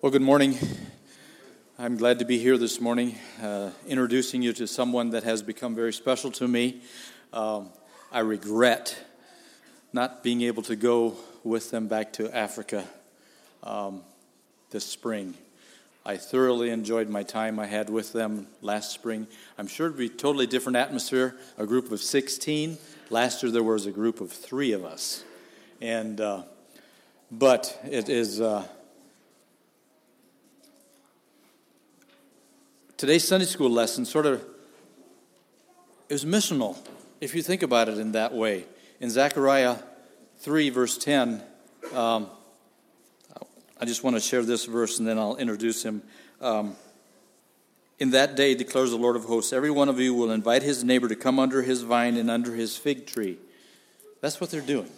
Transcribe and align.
Well, 0.00 0.12
good 0.12 0.22
morning. 0.22 0.56
I'm 1.76 1.96
glad 1.96 2.20
to 2.20 2.24
be 2.24 2.38
here 2.38 2.56
this 2.56 2.80
morning, 2.80 3.16
uh, 3.42 3.70
introducing 3.84 4.42
you 4.42 4.52
to 4.52 4.68
someone 4.68 5.10
that 5.10 5.24
has 5.24 5.42
become 5.42 5.74
very 5.74 5.92
special 5.92 6.30
to 6.30 6.46
me. 6.46 6.82
Um, 7.32 7.70
I 8.12 8.20
regret 8.20 8.96
not 9.92 10.22
being 10.22 10.42
able 10.42 10.62
to 10.62 10.76
go 10.76 11.16
with 11.42 11.72
them 11.72 11.88
back 11.88 12.12
to 12.12 12.32
Africa 12.32 12.84
um, 13.64 14.02
this 14.70 14.84
spring. 14.84 15.34
I 16.06 16.16
thoroughly 16.16 16.70
enjoyed 16.70 17.08
my 17.08 17.24
time 17.24 17.58
I 17.58 17.66
had 17.66 17.90
with 17.90 18.12
them 18.12 18.46
last 18.62 18.92
spring. 18.92 19.26
I'm 19.58 19.66
sure 19.66 19.86
it'd 19.86 19.98
be 19.98 20.06
a 20.06 20.10
totally 20.10 20.46
different 20.46 20.76
atmosphere, 20.76 21.34
a 21.58 21.66
group 21.66 21.90
of 21.90 22.00
16. 22.00 22.78
Last 23.10 23.42
year 23.42 23.50
there 23.50 23.64
was 23.64 23.86
a 23.86 23.90
group 23.90 24.20
of 24.20 24.30
three 24.30 24.70
of 24.70 24.84
us. 24.84 25.24
And, 25.80 26.20
uh, 26.20 26.42
but 27.32 27.76
it 27.84 28.08
is. 28.08 28.40
Uh, 28.40 28.64
today's 32.98 33.26
Sunday 33.26 33.46
school 33.46 33.70
lesson 33.70 34.04
sort 34.04 34.26
of 34.26 34.44
is 36.08 36.24
missional, 36.24 36.76
if 37.20 37.32
you 37.32 37.42
think 37.42 37.62
about 37.62 37.88
it 37.88 37.96
in 37.96 38.12
that 38.12 38.34
way. 38.34 38.64
In 39.00 39.08
Zechariah 39.08 39.76
3, 40.38 40.70
verse 40.70 40.98
10, 40.98 41.40
um, 41.94 42.28
I 43.80 43.84
just 43.84 44.02
want 44.02 44.16
to 44.16 44.20
share 44.20 44.42
this 44.42 44.64
verse 44.64 44.98
and 44.98 45.06
then 45.06 45.16
I'll 45.16 45.36
introduce 45.36 45.84
him. 45.84 46.02
Um, 46.40 46.74
in 48.00 48.10
that 48.10 48.34
day, 48.34 48.56
declares 48.56 48.90
the 48.90 48.96
Lord 48.96 49.14
of 49.14 49.24
hosts, 49.24 49.52
every 49.52 49.70
one 49.70 49.88
of 49.88 50.00
you 50.00 50.12
will 50.12 50.32
invite 50.32 50.64
his 50.64 50.82
neighbor 50.82 51.06
to 51.06 51.16
come 51.16 51.38
under 51.38 51.62
his 51.62 51.82
vine 51.82 52.16
and 52.16 52.28
under 52.28 52.54
his 52.54 52.76
fig 52.76 53.06
tree. 53.06 53.38
That's 54.20 54.40
what 54.40 54.50
they're 54.50 54.60
doing. 54.60 54.90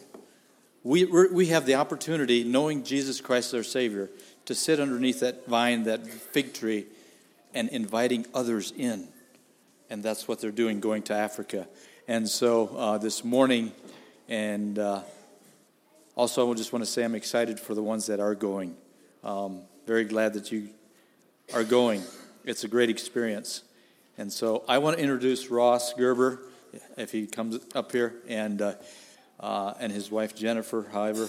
We, 0.82 1.04
we 1.04 1.46
have 1.46 1.66
the 1.66 1.74
opportunity, 1.74 2.44
knowing 2.44 2.82
Jesus 2.82 3.20
Christ, 3.20 3.48
as 3.48 3.54
our 3.58 3.62
Savior, 3.62 4.08
to 4.46 4.54
sit 4.54 4.80
underneath 4.80 5.20
that 5.20 5.46
vine, 5.46 5.82
that 5.84 6.06
fig 6.06 6.54
tree, 6.54 6.86
and 7.54 7.68
inviting 7.70 8.26
others 8.34 8.72
in. 8.76 9.08
And 9.88 10.02
that's 10.02 10.28
what 10.28 10.40
they're 10.40 10.50
doing 10.50 10.80
going 10.80 11.02
to 11.04 11.14
Africa. 11.14 11.68
And 12.06 12.28
so 12.28 12.68
uh, 12.76 12.98
this 12.98 13.24
morning, 13.24 13.72
and 14.28 14.78
uh, 14.78 15.02
also 16.14 16.50
I 16.50 16.54
just 16.54 16.72
want 16.72 16.84
to 16.84 16.90
say 16.90 17.04
I'm 17.04 17.14
excited 17.14 17.58
for 17.58 17.74
the 17.74 17.82
ones 17.82 18.06
that 18.06 18.20
are 18.20 18.34
going. 18.34 18.76
Um, 19.24 19.62
very 19.86 20.04
glad 20.04 20.34
that 20.34 20.52
you 20.52 20.70
are 21.54 21.64
going. 21.64 22.02
It's 22.44 22.64
a 22.64 22.68
great 22.68 22.90
experience. 22.90 23.62
And 24.16 24.32
so 24.32 24.64
I 24.68 24.78
want 24.78 24.96
to 24.96 25.02
introduce 25.02 25.48
Ross 25.48 25.92
Gerber, 25.94 26.40
if 26.96 27.10
he 27.10 27.26
comes 27.26 27.58
up 27.74 27.90
here, 27.90 28.14
and, 28.28 28.62
uh, 28.62 28.74
uh 29.40 29.74
and 29.80 29.92
his 29.92 30.10
wife 30.10 30.34
Jennifer, 30.34 30.86
however. 30.92 31.28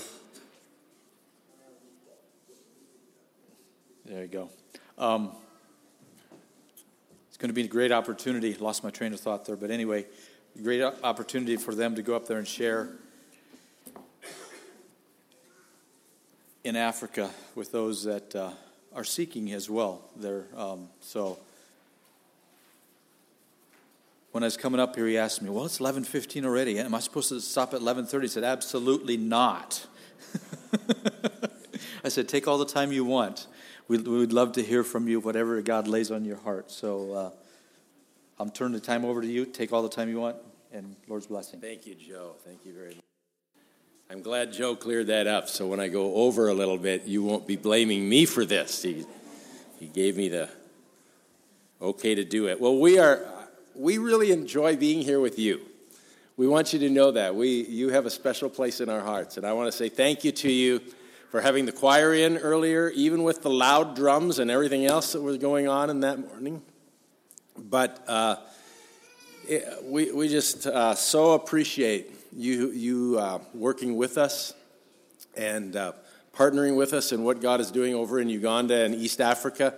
There 4.05 4.21
you 4.23 4.27
go. 4.27 4.49
Um, 4.97 5.31
going 7.41 7.49
to 7.49 7.55
be 7.55 7.63
a 7.63 7.67
great 7.67 7.91
opportunity. 7.91 8.53
Lost 8.53 8.83
my 8.83 8.91
train 8.91 9.13
of 9.13 9.19
thought 9.19 9.45
there, 9.45 9.55
but 9.55 9.71
anyway, 9.71 10.05
great 10.61 10.83
opportunity 10.83 11.57
for 11.57 11.73
them 11.73 11.95
to 11.95 12.03
go 12.03 12.15
up 12.15 12.27
there 12.27 12.37
and 12.37 12.47
share 12.47 12.89
in 16.63 16.75
Africa 16.75 17.31
with 17.55 17.71
those 17.71 18.03
that 18.03 18.35
uh, 18.35 18.51
are 18.93 19.03
seeking 19.03 19.51
as 19.53 19.71
well. 19.71 20.03
There, 20.17 20.45
um, 20.55 20.87
so 21.01 21.39
when 24.31 24.43
I 24.43 24.45
was 24.45 24.55
coming 24.55 24.79
up 24.79 24.95
here, 24.95 25.07
he 25.07 25.17
asked 25.17 25.41
me, 25.41 25.49
"Well, 25.49 25.65
it's 25.65 25.79
eleven 25.79 26.03
fifteen 26.03 26.45
already. 26.45 26.77
Am 26.77 26.93
I 26.93 26.99
supposed 26.99 27.29
to 27.29 27.41
stop 27.41 27.73
at 27.73 27.81
eleven 27.81 28.05
30? 28.05 28.25
He 28.25 28.29
said, 28.29 28.43
"Absolutely 28.43 29.17
not." 29.17 29.87
I 32.03 32.09
said, 32.09 32.29
"Take 32.29 32.47
all 32.47 32.59
the 32.59 32.67
time 32.67 32.91
you 32.91 33.03
want." 33.03 33.47
We, 33.91 33.97
would 33.97 34.31
love 34.31 34.53
to 34.53 34.63
hear 34.63 34.83
from 34.85 35.09
you, 35.09 35.19
whatever 35.19 35.61
God 35.61 35.85
lays 35.85 36.11
on 36.11 36.23
your 36.23 36.37
heart. 36.37 36.71
So 36.71 37.13
uh, 37.13 37.29
I'm 38.39 38.49
turning 38.49 38.73
the 38.73 38.79
time 38.79 39.03
over 39.03 39.21
to 39.21 39.27
you. 39.27 39.45
Take 39.45 39.73
all 39.73 39.83
the 39.83 39.89
time 39.89 40.07
you 40.07 40.19
want, 40.19 40.37
and 40.71 40.95
Lord's 41.09 41.27
blessing. 41.27 41.59
Thank 41.59 41.85
you, 41.85 41.95
Joe. 41.95 42.35
Thank 42.45 42.65
you 42.65 42.73
very 42.73 42.95
much. 42.95 43.03
I'm 44.09 44.21
glad 44.21 44.53
Joe 44.53 44.75
cleared 44.75 45.07
that 45.07 45.27
up. 45.27 45.49
So 45.49 45.67
when 45.67 45.81
I 45.81 45.89
go 45.89 46.15
over 46.15 46.47
a 46.47 46.53
little 46.53 46.77
bit, 46.77 47.03
you 47.03 47.21
won't 47.23 47.45
be 47.45 47.57
blaming 47.57 48.07
me 48.07 48.25
for 48.25 48.45
this. 48.45 48.81
He, 48.81 49.05
he 49.79 49.87
gave 49.87 50.15
me 50.15 50.29
the 50.29 50.49
okay 51.81 52.15
to 52.15 52.23
do 52.23 52.47
it. 52.47 52.61
Well, 52.61 52.77
we 52.77 52.97
are 52.97 53.25
we 53.75 53.97
really 53.97 54.31
enjoy 54.31 54.77
being 54.77 55.01
here 55.01 55.19
with 55.19 55.37
you. 55.37 55.61
We 56.37 56.47
want 56.47 56.71
you 56.71 56.79
to 56.79 56.89
know 56.89 57.11
that 57.11 57.35
we 57.35 57.63
you 57.65 57.89
have 57.89 58.05
a 58.05 58.09
special 58.09 58.49
place 58.49 58.79
in 58.79 58.89
our 58.89 59.01
hearts, 59.01 59.35
and 59.35 59.45
I 59.45 59.51
want 59.53 59.69
to 59.69 59.77
say 59.77 59.89
thank 59.89 60.23
you 60.23 60.31
to 60.31 60.51
you 60.51 60.81
for 61.31 61.39
having 61.39 61.65
the 61.65 61.71
choir 61.71 62.13
in 62.13 62.37
earlier, 62.37 62.89
even 62.89 63.23
with 63.23 63.41
the 63.41 63.49
loud 63.49 63.95
drums 63.95 64.37
and 64.37 64.51
everything 64.51 64.85
else 64.85 65.13
that 65.13 65.21
was 65.21 65.37
going 65.37 65.65
on 65.65 65.89
in 65.89 66.01
that 66.01 66.19
morning. 66.19 66.61
But 67.57 68.03
uh, 68.05 68.35
it, 69.47 69.65
we, 69.85 70.11
we 70.11 70.27
just 70.27 70.67
uh, 70.67 70.93
so 70.93 71.31
appreciate 71.31 72.13
you, 72.35 72.71
you 72.71 73.17
uh, 73.17 73.39
working 73.53 73.95
with 73.95 74.17
us 74.17 74.53
and 75.37 75.73
uh, 75.77 75.93
partnering 76.35 76.75
with 76.75 76.91
us 76.91 77.13
in 77.13 77.23
what 77.23 77.41
God 77.41 77.61
is 77.61 77.71
doing 77.71 77.95
over 77.95 78.19
in 78.19 78.27
Uganda 78.27 78.83
and 78.83 78.93
East 78.93 79.21
Africa. 79.21 79.75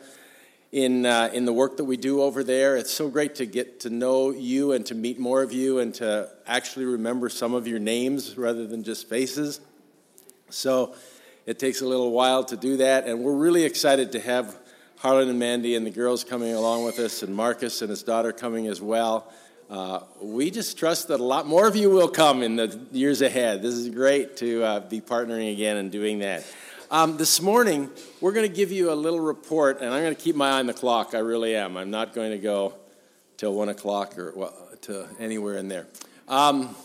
In, 0.72 1.06
uh, 1.06 1.30
in 1.34 1.46
the 1.46 1.54
work 1.54 1.78
that 1.78 1.86
we 1.86 1.98
do 1.98 2.24
over 2.24 2.44
there, 2.44 2.78
it's 2.78 2.92
so 2.92 3.10
great 3.10 3.36
to 3.36 3.46
get 3.46 3.82
to 3.82 3.92
know 3.92 4.32
you 4.32 4.72
and 4.72 4.84
to 4.88 4.96
meet 4.96 5.20
more 5.20 5.44
of 5.44 5.54
you 5.54 5.78
and 5.78 5.94
to 5.96 6.32
actually 6.48 6.86
remember 6.86 7.30
some 7.30 7.54
of 7.54 7.68
your 7.68 7.78
names 7.78 8.40
rather 8.40 8.66
than 8.66 8.84
just 8.84 9.08
faces. 9.08 9.60
So, 10.50 10.96
it 11.46 11.60
takes 11.60 11.82
a 11.82 11.86
little 11.86 12.12
while 12.12 12.44
to 12.46 12.58
do 12.58 12.78
that, 12.78 13.06
and 13.06 13.20
we're 13.20 13.36
really 13.36 13.64
excited 13.64 14.14
to 14.14 14.20
have 14.20 14.56
Harlan 14.98 15.30
and 15.30 15.40
Mandy 15.40 15.76
and 15.76 15.86
the 15.86 15.92
girls 15.92 16.24
coming 16.24 16.54
along 16.54 16.86
with 16.86 17.00
us, 17.00 17.24
and 17.24 17.36
Marcus 17.36 17.82
and 17.82 17.90
his 17.90 18.04
daughter 18.04 18.32
coming 18.32 18.68
as 18.68 18.82
well. 18.82 19.32
Uh, 19.70 20.02
we 20.22 20.52
just 20.52 20.78
trust 20.78 21.10
that 21.10 21.20
a 21.20 21.24
lot 21.24 21.48
more 21.48 21.68
of 21.68 21.76
you 21.76 21.90
will 21.90 22.08
come 22.08 22.44
in 22.44 22.56
the 22.56 22.80
years 22.92 23.22
ahead. 23.22 23.62
This 23.62 23.74
is 23.74 23.90
great 23.90 24.38
to 24.38 24.64
uh, 24.64 24.80
be 24.82 25.02
partnering 25.02 25.52
again 25.52 25.78
and 25.78 25.92
doing 25.92 26.20
that. 26.20 26.46
Um, 26.92 27.18
this 27.18 27.42
morning, 27.42 27.90
we're 28.22 28.34
going 28.34 28.48
to 28.48 28.56
give 28.56 28.72
you 28.72 28.92
a 28.92 28.94
little 28.94 29.20
report, 29.20 29.82
and 29.82 29.94
I'm 29.94 30.04
going 30.04 30.16
to 30.16 30.22
keep 30.22 30.36
my 30.36 30.52
eye 30.52 30.60
on 30.60 30.68
the 30.68 30.74
clock. 30.74 31.16
I 31.16 31.20
really 31.20 31.56
am. 31.56 31.76
I'm 31.76 31.90
not 31.90 32.14
going 32.14 32.32
to 32.32 32.38
go 32.38 32.76
till 33.38 33.54
1 33.54 33.70
o'clock 33.70 34.18
or 34.18 34.32
well, 34.36 34.54
to 34.84 35.08
anywhere 35.20 35.58
in 35.58 35.68
there. 35.68 35.88
Um, 36.28 36.76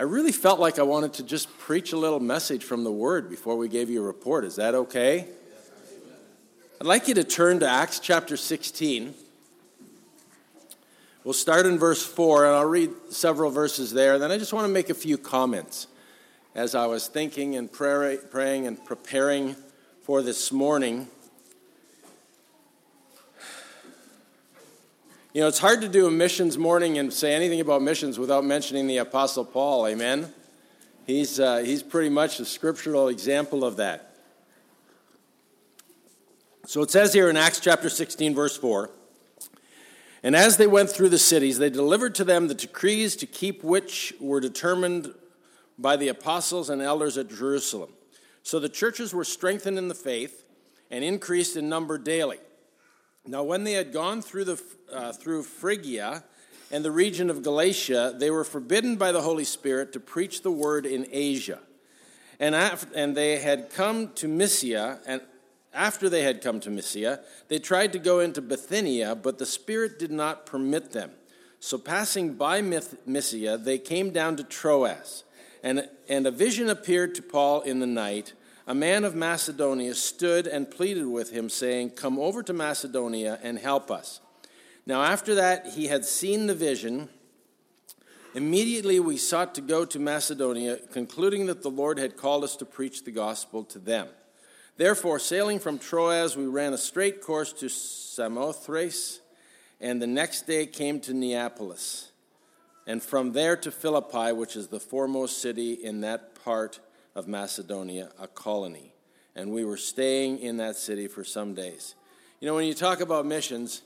I 0.00 0.04
really 0.04 0.32
felt 0.32 0.58
like 0.58 0.78
I 0.78 0.82
wanted 0.82 1.12
to 1.12 1.22
just 1.22 1.58
preach 1.58 1.92
a 1.92 1.98
little 1.98 2.20
message 2.20 2.64
from 2.64 2.84
the 2.84 2.90
Word 2.90 3.28
before 3.28 3.58
we 3.58 3.68
gave 3.68 3.90
you 3.90 4.00
a 4.02 4.06
report. 4.06 4.46
Is 4.46 4.56
that 4.56 4.74
okay? 4.74 5.26
I'd 6.80 6.86
like 6.86 7.06
you 7.06 7.12
to 7.16 7.22
turn 7.22 7.60
to 7.60 7.68
Acts 7.68 8.00
chapter 8.00 8.38
16. 8.38 9.12
We'll 11.22 11.34
start 11.34 11.66
in 11.66 11.78
verse 11.78 12.02
4, 12.02 12.46
and 12.46 12.54
I'll 12.56 12.64
read 12.64 12.92
several 13.10 13.50
verses 13.50 13.92
there. 13.92 14.18
Then 14.18 14.32
I 14.32 14.38
just 14.38 14.54
want 14.54 14.64
to 14.64 14.72
make 14.72 14.88
a 14.88 14.94
few 14.94 15.18
comments 15.18 15.86
as 16.54 16.74
I 16.74 16.86
was 16.86 17.06
thinking 17.06 17.56
and 17.56 17.70
praying 17.70 18.66
and 18.66 18.82
preparing 18.82 19.54
for 20.00 20.22
this 20.22 20.50
morning. 20.50 21.08
You 25.32 25.42
know, 25.42 25.46
it's 25.46 25.60
hard 25.60 25.80
to 25.82 25.88
do 25.88 26.08
a 26.08 26.10
missions 26.10 26.58
morning 26.58 26.98
and 26.98 27.12
say 27.12 27.34
anything 27.34 27.60
about 27.60 27.82
missions 27.82 28.18
without 28.18 28.44
mentioning 28.44 28.88
the 28.88 28.96
Apostle 28.96 29.44
Paul. 29.44 29.86
Amen? 29.86 30.34
He's, 31.06 31.38
uh, 31.38 31.58
he's 31.58 31.84
pretty 31.84 32.08
much 32.08 32.40
a 32.40 32.44
scriptural 32.44 33.06
example 33.06 33.64
of 33.64 33.76
that. 33.76 34.16
So 36.66 36.82
it 36.82 36.90
says 36.90 37.12
here 37.12 37.30
in 37.30 37.36
Acts 37.36 37.60
chapter 37.60 37.88
16, 37.88 38.34
verse 38.34 38.56
4 38.56 38.90
And 40.24 40.34
as 40.34 40.56
they 40.56 40.66
went 40.66 40.90
through 40.90 41.10
the 41.10 41.18
cities, 41.18 41.58
they 41.58 41.70
delivered 41.70 42.16
to 42.16 42.24
them 42.24 42.48
the 42.48 42.54
decrees 42.54 43.14
to 43.14 43.26
keep 43.26 43.62
which 43.62 44.12
were 44.18 44.40
determined 44.40 45.14
by 45.78 45.96
the 45.96 46.08
apostles 46.08 46.68
and 46.68 46.82
elders 46.82 47.16
at 47.16 47.28
Jerusalem. 47.28 47.90
So 48.42 48.58
the 48.58 48.68
churches 48.68 49.14
were 49.14 49.24
strengthened 49.24 49.78
in 49.78 49.86
the 49.86 49.94
faith 49.94 50.44
and 50.90 51.04
increased 51.04 51.56
in 51.56 51.68
number 51.68 51.98
daily. 51.98 52.38
Now, 53.26 53.42
when 53.42 53.64
they 53.64 53.72
had 53.72 53.92
gone 53.92 54.22
through, 54.22 54.44
the, 54.44 54.62
uh, 54.92 55.12
through 55.12 55.42
Phrygia 55.42 56.24
and 56.70 56.84
the 56.84 56.90
region 56.90 57.28
of 57.28 57.42
Galatia, 57.42 58.14
they 58.16 58.30
were 58.30 58.44
forbidden 58.44 58.96
by 58.96 59.12
the 59.12 59.20
Holy 59.20 59.44
Spirit 59.44 59.92
to 59.92 60.00
preach 60.00 60.42
the 60.42 60.50
word 60.50 60.86
in 60.86 61.06
Asia. 61.10 61.60
And, 62.38 62.54
and 62.94 63.14
they 63.14 63.38
had 63.38 63.70
come 63.70 64.14
to 64.14 64.26
Mysia, 64.26 65.00
and 65.06 65.20
after 65.74 66.08
they 66.08 66.22
had 66.22 66.42
come 66.42 66.58
to 66.60 66.70
Mysia, 66.70 67.20
they 67.48 67.58
tried 67.58 67.92
to 67.92 67.98
go 67.98 68.20
into 68.20 68.40
Bithynia, 68.40 69.14
but 69.14 69.38
the 69.38 69.46
Spirit 69.46 69.98
did 69.98 70.10
not 70.10 70.46
permit 70.46 70.92
them. 70.92 71.10
So, 71.60 71.76
passing 71.76 72.34
by 72.34 72.62
Mysia, 72.62 73.58
they 73.58 73.78
came 73.78 74.10
down 74.10 74.36
to 74.36 74.44
Troas. 74.44 75.24
And, 75.62 75.86
and 76.08 76.26
a 76.26 76.30
vision 76.30 76.70
appeared 76.70 77.14
to 77.16 77.22
Paul 77.22 77.60
in 77.60 77.80
the 77.80 77.86
night 77.86 78.32
a 78.66 78.74
man 78.74 79.04
of 79.04 79.14
Macedonia 79.14 79.94
stood 79.94 80.46
and 80.46 80.70
pleaded 80.70 81.06
with 81.06 81.30
him, 81.30 81.48
saying, 81.48 81.90
Come 81.90 82.18
over 82.18 82.42
to 82.42 82.52
Macedonia 82.52 83.38
and 83.42 83.58
help 83.58 83.90
us. 83.90 84.20
Now, 84.86 85.02
after 85.02 85.34
that, 85.36 85.68
he 85.68 85.86
had 85.86 86.04
seen 86.04 86.46
the 86.46 86.54
vision. 86.54 87.08
Immediately 88.34 89.00
we 89.00 89.16
sought 89.16 89.54
to 89.56 89.60
go 89.60 89.84
to 89.84 89.98
Macedonia, 89.98 90.78
concluding 90.92 91.46
that 91.46 91.62
the 91.62 91.70
Lord 91.70 91.98
had 91.98 92.16
called 92.16 92.44
us 92.44 92.56
to 92.56 92.64
preach 92.64 93.04
the 93.04 93.10
gospel 93.10 93.64
to 93.64 93.78
them. 93.78 94.08
Therefore, 94.76 95.18
sailing 95.18 95.58
from 95.58 95.78
Troas, 95.78 96.36
we 96.36 96.46
ran 96.46 96.72
a 96.72 96.78
straight 96.78 97.20
course 97.20 97.52
to 97.54 97.68
Samothrace, 97.68 99.20
and 99.80 100.00
the 100.00 100.06
next 100.06 100.46
day 100.46 100.66
came 100.66 101.00
to 101.00 101.12
Neapolis, 101.12 102.12
and 102.86 103.02
from 103.02 103.32
there 103.32 103.56
to 103.56 103.70
Philippi, 103.70 104.32
which 104.32 104.56
is 104.56 104.68
the 104.68 104.80
foremost 104.80 105.38
city 105.42 105.72
in 105.72 106.00
that 106.00 106.42
part 106.44 106.80
of 107.20 107.28
Macedonia, 107.28 108.08
a 108.18 108.26
colony. 108.26 108.94
And 109.36 109.52
we 109.52 109.62
were 109.66 109.76
staying 109.76 110.38
in 110.38 110.56
that 110.56 110.76
city 110.76 111.06
for 111.06 111.22
some 111.22 111.54
days. 111.54 111.94
You 112.40 112.48
know, 112.48 112.54
when 112.54 112.66
you 112.66 112.72
talk 112.72 113.00
about 113.00 113.26
missions, 113.26 113.82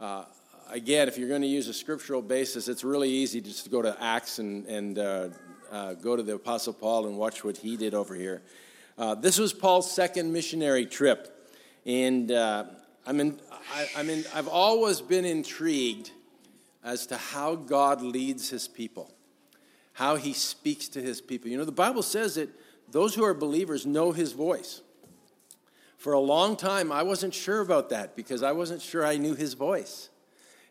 uh, 0.00 0.24
again, 0.70 1.08
if 1.08 1.18
you're 1.18 1.28
going 1.28 1.42
to 1.42 1.48
use 1.48 1.66
a 1.66 1.74
scriptural 1.74 2.22
basis, 2.22 2.68
it's 2.68 2.84
really 2.84 3.10
easy 3.10 3.40
just 3.40 3.64
to 3.64 3.70
go 3.70 3.82
to 3.82 3.96
Acts 4.00 4.38
and, 4.38 4.64
and 4.66 4.98
uh, 5.00 5.28
uh, 5.72 5.94
go 5.94 6.14
to 6.14 6.22
the 6.22 6.36
Apostle 6.36 6.72
Paul 6.72 7.08
and 7.08 7.18
watch 7.18 7.42
what 7.42 7.56
he 7.56 7.76
did 7.76 7.92
over 7.92 8.14
here. 8.14 8.40
Uh, 8.96 9.16
this 9.16 9.36
was 9.36 9.52
Paul's 9.52 9.90
second 9.90 10.32
missionary 10.32 10.86
trip, 10.86 11.50
and 11.84 12.30
uh, 12.30 12.66
I 13.04 13.12
mean, 13.12 13.40
I, 13.74 13.88
I 13.96 14.02
mean, 14.04 14.24
I've 14.32 14.48
always 14.48 15.00
been 15.00 15.24
intrigued 15.24 16.12
as 16.84 17.06
to 17.08 17.16
how 17.16 17.56
God 17.56 18.00
leads 18.00 18.48
His 18.48 18.68
people, 18.68 19.12
how 19.92 20.16
He 20.16 20.32
speaks 20.32 20.88
to 20.88 21.02
His 21.02 21.20
people. 21.20 21.50
You 21.50 21.58
know, 21.58 21.64
the 21.64 21.72
Bible 21.72 22.02
says 22.02 22.36
that 22.36 22.48
those 22.90 23.14
who 23.14 23.24
are 23.24 23.34
believers 23.34 23.86
know 23.86 24.12
His 24.12 24.32
voice. 24.32 24.82
For 25.98 26.14
a 26.14 26.20
long 26.20 26.56
time, 26.56 26.90
I 26.90 27.02
wasn't 27.02 27.34
sure 27.34 27.60
about 27.60 27.90
that 27.90 28.16
because 28.16 28.42
I 28.42 28.52
wasn't 28.52 28.80
sure 28.80 29.04
I 29.04 29.18
knew 29.18 29.34
His 29.34 29.54
voice. 29.54 30.08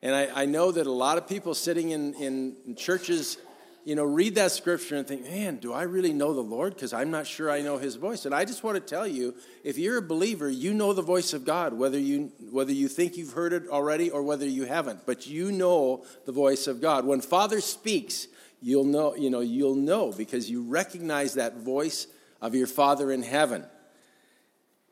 And 0.02 0.16
I, 0.16 0.44
I 0.44 0.46
know 0.46 0.72
that 0.72 0.88
a 0.88 0.92
lot 0.92 1.18
of 1.18 1.28
people 1.28 1.54
sitting 1.54 1.92
in, 1.92 2.14
in 2.16 2.76
churches, 2.76 3.38
you 3.84 3.96
know, 3.96 4.06
read 4.06 4.36
that 4.36 4.52
scripture 4.52 4.96
and 4.96 5.06
think, 5.06 5.24
man, 5.24 5.58
do 5.58 5.74
I 5.74 5.84
really 5.84 6.14
know 6.14 6.34
the 6.34 6.42
Lord? 6.42 6.74
Because 6.74 6.94
I'm 6.94 7.12
not 7.12 7.28
sure 7.28 7.52
I 7.52 7.62
know 7.62 7.78
his 7.78 7.96
voice. 7.96 8.26
And 8.26 8.34
I 8.34 8.46
just 8.46 8.64
want 8.64 8.76
to 8.76 8.82
tell 8.82 9.06
you, 9.06 9.36
if 9.64 9.78
you're 9.78 9.98
a 9.98 10.02
believer, 10.02 10.50
you 10.50 10.74
know 10.74 10.94
the 10.94 11.02
voice 11.02 11.34
of 11.34 11.44
God, 11.44 11.74
whether 11.74 12.00
you, 12.00 12.32
whether 12.50 12.72
you 12.72 12.88
think 12.88 13.18
you've 13.18 13.34
heard 13.34 13.52
it 13.52 13.68
already 13.68 14.10
or 14.10 14.24
whether 14.24 14.46
you 14.46 14.64
haven't. 14.64 15.06
But 15.06 15.28
you 15.28 15.52
know 15.52 16.06
the 16.26 16.32
voice 16.32 16.66
of 16.66 16.82
God. 16.82 17.06
When 17.06 17.20
Father 17.20 17.60
speaks, 17.60 18.28
you'll 18.62 18.86
know, 18.86 19.16
you 19.16 19.30
know, 19.30 19.40
you'll 19.40 19.76
know 19.76 20.12
because 20.12 20.50
you 20.50 20.64
recognize 20.64 21.36
that 21.36 21.58
voice 21.58 22.08
of 22.42 22.56
your 22.56 22.68
Father 22.68 23.12
in 23.12 23.24
heaven. 23.24 23.66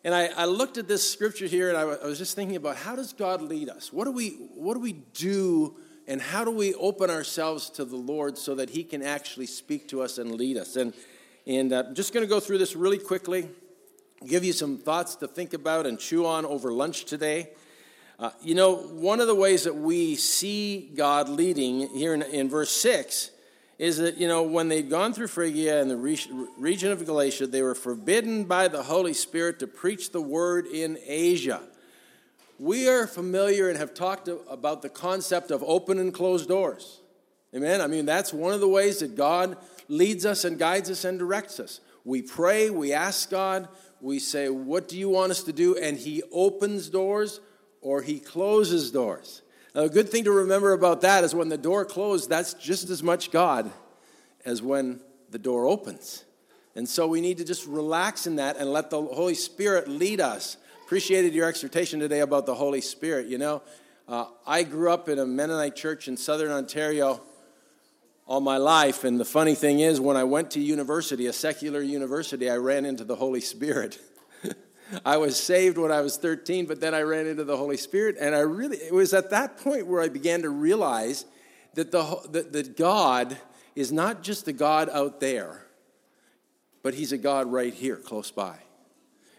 And 0.04 0.14
I, 0.14 0.28
I, 0.28 0.46
looked 0.46 0.78
at 0.78 0.88
this 0.88 1.10
scripture 1.10 1.48
here 1.48 1.70
and 1.70 1.78
I, 1.78 1.82
I 1.82 2.06
was 2.06 2.18
just 2.18 2.36
thinking 2.36 2.56
about 2.56 2.78
how 2.78 2.96
does 2.96 3.14
God 3.14 3.42
lead 3.42 3.70
us? 3.70 3.92
What 3.92 4.06
do, 4.06 4.12
we, 4.12 4.30
what 4.56 4.76
do 4.76 4.80
we 4.80 4.94
do 4.94 5.76
and 6.08 6.22
how 6.22 6.46
do 6.46 6.52
we 6.52 6.74
open 6.76 7.10
ourselves 7.10 7.70
to 7.72 7.84
the 7.84 7.98
Lord 7.98 8.38
so 8.38 8.56
that 8.56 8.70
He 8.70 8.84
can 8.84 9.02
actually 9.02 9.48
speak 9.48 9.90
to 9.90 10.02
us 10.02 10.18
and 10.18 10.36
lead 10.36 10.56
us? 10.56 10.76
And, 10.76 10.94
and 11.46 11.74
uh, 11.74 11.84
I'm 11.88 11.96
just 11.96 12.14
going 12.14 12.26
to 12.26 12.30
go 12.30 12.40
through 12.40 12.60
this 12.60 12.76
really 12.76 13.00
quickly, 13.00 13.50
give 14.26 14.46
you 14.46 14.54
some 14.54 14.78
thoughts 14.78 15.16
to 15.18 15.28
think 15.28 15.54
about 15.54 15.86
and 15.86 16.00
chew 16.00 16.26
on 16.26 16.46
over 16.46 16.72
lunch 16.72 17.06
today. 17.06 17.50
Uh, 18.20 18.32
you 18.42 18.56
know, 18.56 18.76
one 18.76 19.20
of 19.20 19.28
the 19.28 19.36
ways 19.36 19.66
that 19.66 19.76
we 19.76 20.16
see 20.16 20.90
God 20.96 21.28
leading 21.28 21.90
here 21.90 22.14
in, 22.14 22.22
in 22.22 22.50
verse 22.50 22.72
6 22.72 23.32
is 23.78 23.98
that, 23.98 24.18
you 24.18 24.28
know, 24.28 24.42
when 24.42 24.70
they'd 24.70 24.90
gone 24.90 25.14
through 25.14 25.28
Phrygia 25.28 25.82
and 25.82 25.90
the 25.90 25.98
region 25.98 26.92
of 26.92 27.06
Galatia, 27.06 27.46
they 27.46 27.62
were 27.62 27.76
forbidden 27.76 28.46
by 28.46 28.68
the 28.68 28.84
Holy 28.84 29.14
Spirit 29.14 29.60
to 29.60 29.68
preach 29.68 30.12
the 30.12 30.22
word 30.22 30.66
in 30.66 30.98
Asia. 31.06 31.62
We 32.58 32.90
are 32.90 33.06
familiar 33.06 33.70
and 33.70 33.78
have 33.78 33.94
talked 33.94 34.28
about 34.50 34.82
the 34.82 34.90
concept 34.90 35.52
of 35.52 35.64
open 35.64 36.00
and 36.00 36.12
closed 36.12 36.48
doors. 36.48 37.02
Amen? 37.56 37.82
I 37.82 37.88
mean, 37.88 38.06
that's 38.06 38.34
one 38.34 38.54
of 38.54 38.60
the 38.60 38.68
ways 38.68 39.00
that 39.00 39.16
God 39.16 39.58
leads 39.88 40.26
us 40.26 40.44
and 40.44 40.58
guides 40.58 40.90
us 40.90 41.06
and 41.06 41.20
directs 41.20 41.60
us. 41.60 41.80
We 42.04 42.24
pray, 42.24 42.70
we 42.72 42.94
ask 42.94 43.30
God, 43.30 43.68
we 44.02 44.20
say, 44.20 44.50
What 44.50 44.88
do 44.88 44.98
you 44.98 45.10
want 45.10 45.32
us 45.32 45.44
to 45.44 45.54
do? 45.54 45.76
And 45.78 45.98
He 45.98 46.24
opens 46.32 46.90
doors 46.90 47.40
or 47.82 48.02
He 48.02 48.20
closes 48.20 48.92
doors. 48.92 49.44
A 49.78 49.88
good 49.88 50.10
thing 50.10 50.24
to 50.24 50.32
remember 50.32 50.74
about 50.74 51.02
that 51.02 51.24
is 51.24 51.36
when 51.36 51.50
the 51.50 51.58
door 51.58 51.86
closed, 51.86 52.32
that's 52.32 52.56
just 52.56 52.90
as 52.90 53.04
much 53.04 53.30
God 53.30 53.70
as 54.44 54.60
when 54.60 55.00
the 55.30 55.38
door 55.38 55.68
opens. 55.68 56.26
And 56.76 56.90
so 56.90 57.08
we 57.08 57.22
need 57.22 57.38
to 57.38 57.46
just 57.46 57.68
relax 57.68 58.26
in 58.26 58.38
that 58.38 58.58
and 58.58 58.74
let 58.74 58.90
the 58.90 59.00
Holy 59.00 59.36
Spirit 59.36 59.88
lead 59.88 60.20
us. 60.20 60.58
Appreciated 60.86 61.36
your 61.36 61.48
exhortation 61.48 62.00
today 62.00 62.22
about 62.22 62.48
the 62.48 62.56
Holy 62.56 62.82
Spirit. 62.82 63.28
You 63.28 63.38
know, 63.38 63.62
uh, 64.08 64.26
I 64.48 64.64
grew 64.64 64.92
up 64.92 65.10
in 65.10 65.20
a 65.20 65.28
Mennonite 65.28 65.76
church 65.76 66.08
in 66.08 66.18
southern 66.18 66.50
Ontario 66.50 67.22
all 68.26 68.42
my 68.42 68.58
life, 68.58 69.04
and 69.04 69.20
the 69.20 69.26
funny 69.26 69.54
thing 69.54 69.80
is, 69.80 70.02
when 70.02 70.18
I 70.18 70.24
went 70.24 70.50
to 70.52 70.60
university, 70.60 71.28
a 71.28 71.34
secular 71.34 71.84
university, 71.84 72.50
I 72.50 72.58
ran 72.58 72.84
into 72.84 73.04
the 73.04 73.16
Holy 73.16 73.42
Spirit. 73.42 74.00
I 75.06 75.18
was 75.18 75.42
saved 75.42 75.78
when 75.78 75.92
I 75.92 76.02
was 76.02 76.18
13, 76.18 76.66
but 76.66 76.80
then 76.80 76.94
I 76.94 77.02
ran 77.02 77.28
into 77.28 77.44
the 77.44 77.58
Holy 77.58 77.78
Spirit. 77.78 78.16
And 78.20 78.34
I 78.34 78.40
really, 78.40 78.78
it 78.78 78.94
was 78.94 79.14
at 79.14 79.30
that 79.32 79.58
point 79.58 79.88
where 79.88 80.02
I 80.02 80.10
began 80.10 80.42
to 80.44 80.50
realize 80.50 81.26
that, 81.74 81.92
the, 81.92 82.22
that, 82.32 82.54
that 82.54 82.78
God 82.78 83.38
is 83.76 83.92
not 83.92 84.24
just 84.24 84.48
a 84.48 84.54
God 84.54 84.90
out 84.90 85.20
there, 85.20 85.66
but 86.84 86.94
He's 86.94 87.12
a 87.12 87.18
God 87.18 87.52
right 87.52 87.74
here, 87.74 87.98
close 87.98 88.32
by. 88.32 88.58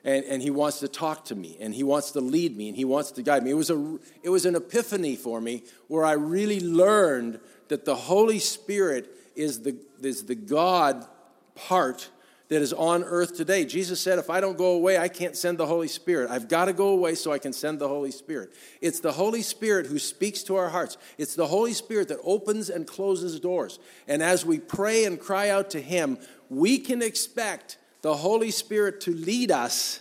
And, 0.05 0.25
and 0.27 0.43
He 0.43 0.51
wants 0.51 0.81
to 0.81 0.89
talk 0.89 1.25
to 1.27 1.35
me, 1.35 1.57
and 1.61 1.75
He 1.75 1.83
wants 1.83 2.13
to 2.13 2.21
lead 2.21 2.57
me, 2.57 2.69
and 2.69 2.77
He 2.77 2.85
wants 2.85 3.11
to 3.13 3.23
guide 3.23 3.43
me. 3.43 3.51
It 3.51 3.55
was, 3.55 3.71
a, 3.71 3.99
it 4.23 4.29
was 4.29 4.47
an 4.47 4.55
epiphany 4.55 5.17
for 5.17 5.41
me 5.41 5.65
where 5.89 6.05
I 6.05 6.13
really 6.13 6.61
learned 6.61 7.41
that 7.69 7.85
the 7.85 7.97
Holy 7.97 8.39
Spirit 8.39 9.11
is 9.35 9.63
the, 9.63 9.77
is 10.03 10.25
the 10.25 10.35
God 10.35 11.07
part 11.55 12.11
that 12.49 12.63
is 12.63 12.73
on 12.73 13.05
earth 13.05 13.37
today. 13.37 13.65
Jesus 13.65 14.01
said, 14.01 14.19
If 14.19 14.31
I 14.31 14.41
don't 14.41 14.57
go 14.57 14.73
away, 14.73 14.99
I 14.99 15.09
can't 15.09 15.37
send 15.37 15.59
the 15.59 15.67
Holy 15.67 15.89
Spirit. 15.89 16.31
I've 16.31 16.49
got 16.49 16.65
to 16.65 16.73
go 16.73 16.89
away 16.89 17.15
so 17.15 17.31
I 17.31 17.39
can 17.39 17.53
send 17.53 17.79
the 17.79 17.89
Holy 17.89 18.11
Spirit. 18.11 18.53
It's 18.81 19.01
the 19.01 19.13
Holy 19.13 19.43
Spirit 19.43 19.87
who 19.87 19.99
speaks 19.99 20.43
to 20.45 20.57
our 20.57 20.71
hearts, 20.71 20.97
it's 21.19 21.35
the 21.35 21.47
Holy 21.47 21.75
Spirit 21.75 22.09
that 22.09 22.21
opens 22.25 22.71
and 22.71 22.87
closes 22.87 23.39
doors. 23.39 23.79
And 24.07 24.23
as 24.23 24.47
we 24.47 24.59
pray 24.59 25.05
and 25.05 25.21
cry 25.21 25.51
out 25.51 25.71
to 25.71 25.81
Him, 25.81 26.19
we 26.49 26.79
can 26.79 27.03
expect 27.03 27.77
the 28.01 28.17
Holy 28.17 28.51
Spirit 28.51 29.03
to 29.03 29.11
lead 29.13 29.51
us 29.51 30.01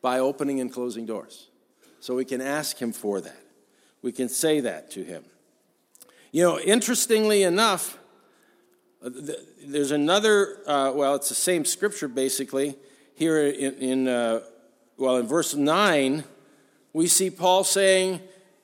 by 0.00 0.20
opening 0.20 0.60
and 0.60 0.72
closing 0.72 1.06
doors. 1.06 1.48
So 1.98 2.14
we 2.14 2.24
can 2.24 2.40
ask 2.40 2.78
Him 2.78 2.92
for 2.92 3.20
that. 3.20 3.42
We 4.02 4.12
can 4.12 4.28
say 4.28 4.60
that 4.60 4.92
to 4.92 5.02
Him. 5.02 5.24
You 6.30 6.42
know, 6.42 6.60
interestingly 6.60 7.42
enough, 7.42 7.98
there's 9.02 9.90
another, 9.90 10.58
uh, 10.66 10.92
well, 10.94 11.14
it's 11.14 11.28
the 11.28 11.34
same 11.34 11.64
scripture 11.64 12.08
basically. 12.08 12.76
Here 13.14 13.46
in, 13.46 13.74
in 13.74 14.08
uh, 14.08 14.40
well, 14.96 15.16
in 15.16 15.26
verse 15.26 15.54
9, 15.54 16.24
we 16.92 17.06
see 17.06 17.30
Paul 17.30 17.64
saying, 17.64 18.20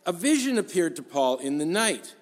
A 0.07 0.12
vision 0.12 0.59
appeared 0.59 0.97
to 0.97 1.03
Paul 1.03 1.39
in 1.39 1.59
the 1.59 1.67
night. 1.67 2.15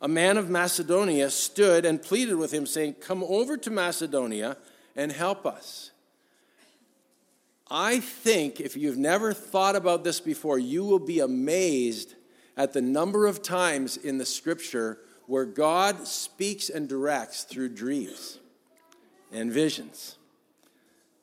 A 0.00 0.08
man 0.08 0.36
of 0.36 0.50
Macedonia 0.50 1.30
stood 1.30 1.84
and 1.84 2.02
pleaded 2.02 2.34
with 2.36 2.52
him, 2.52 2.66
saying, 2.66 2.94
Come 2.94 3.22
over 3.22 3.56
to 3.56 3.70
Macedonia 3.70 4.56
and 4.96 5.12
help 5.12 5.46
us. 5.46 5.90
I 7.70 8.00
think 8.00 8.60
if 8.60 8.76
you've 8.76 8.98
never 8.98 9.32
thought 9.32 9.76
about 9.76 10.04
this 10.04 10.20
before, 10.20 10.58
you 10.58 10.84
will 10.84 10.98
be 10.98 11.20
amazed 11.20 12.14
at 12.56 12.72
the 12.72 12.82
number 12.82 13.26
of 13.26 13.42
times 13.42 13.96
in 13.96 14.18
the 14.18 14.26
scripture 14.26 14.98
where 15.32 15.46
God 15.46 16.06
speaks 16.06 16.68
and 16.68 16.86
directs 16.86 17.44
through 17.44 17.70
dreams 17.70 18.38
and 19.32 19.50
visions. 19.50 20.18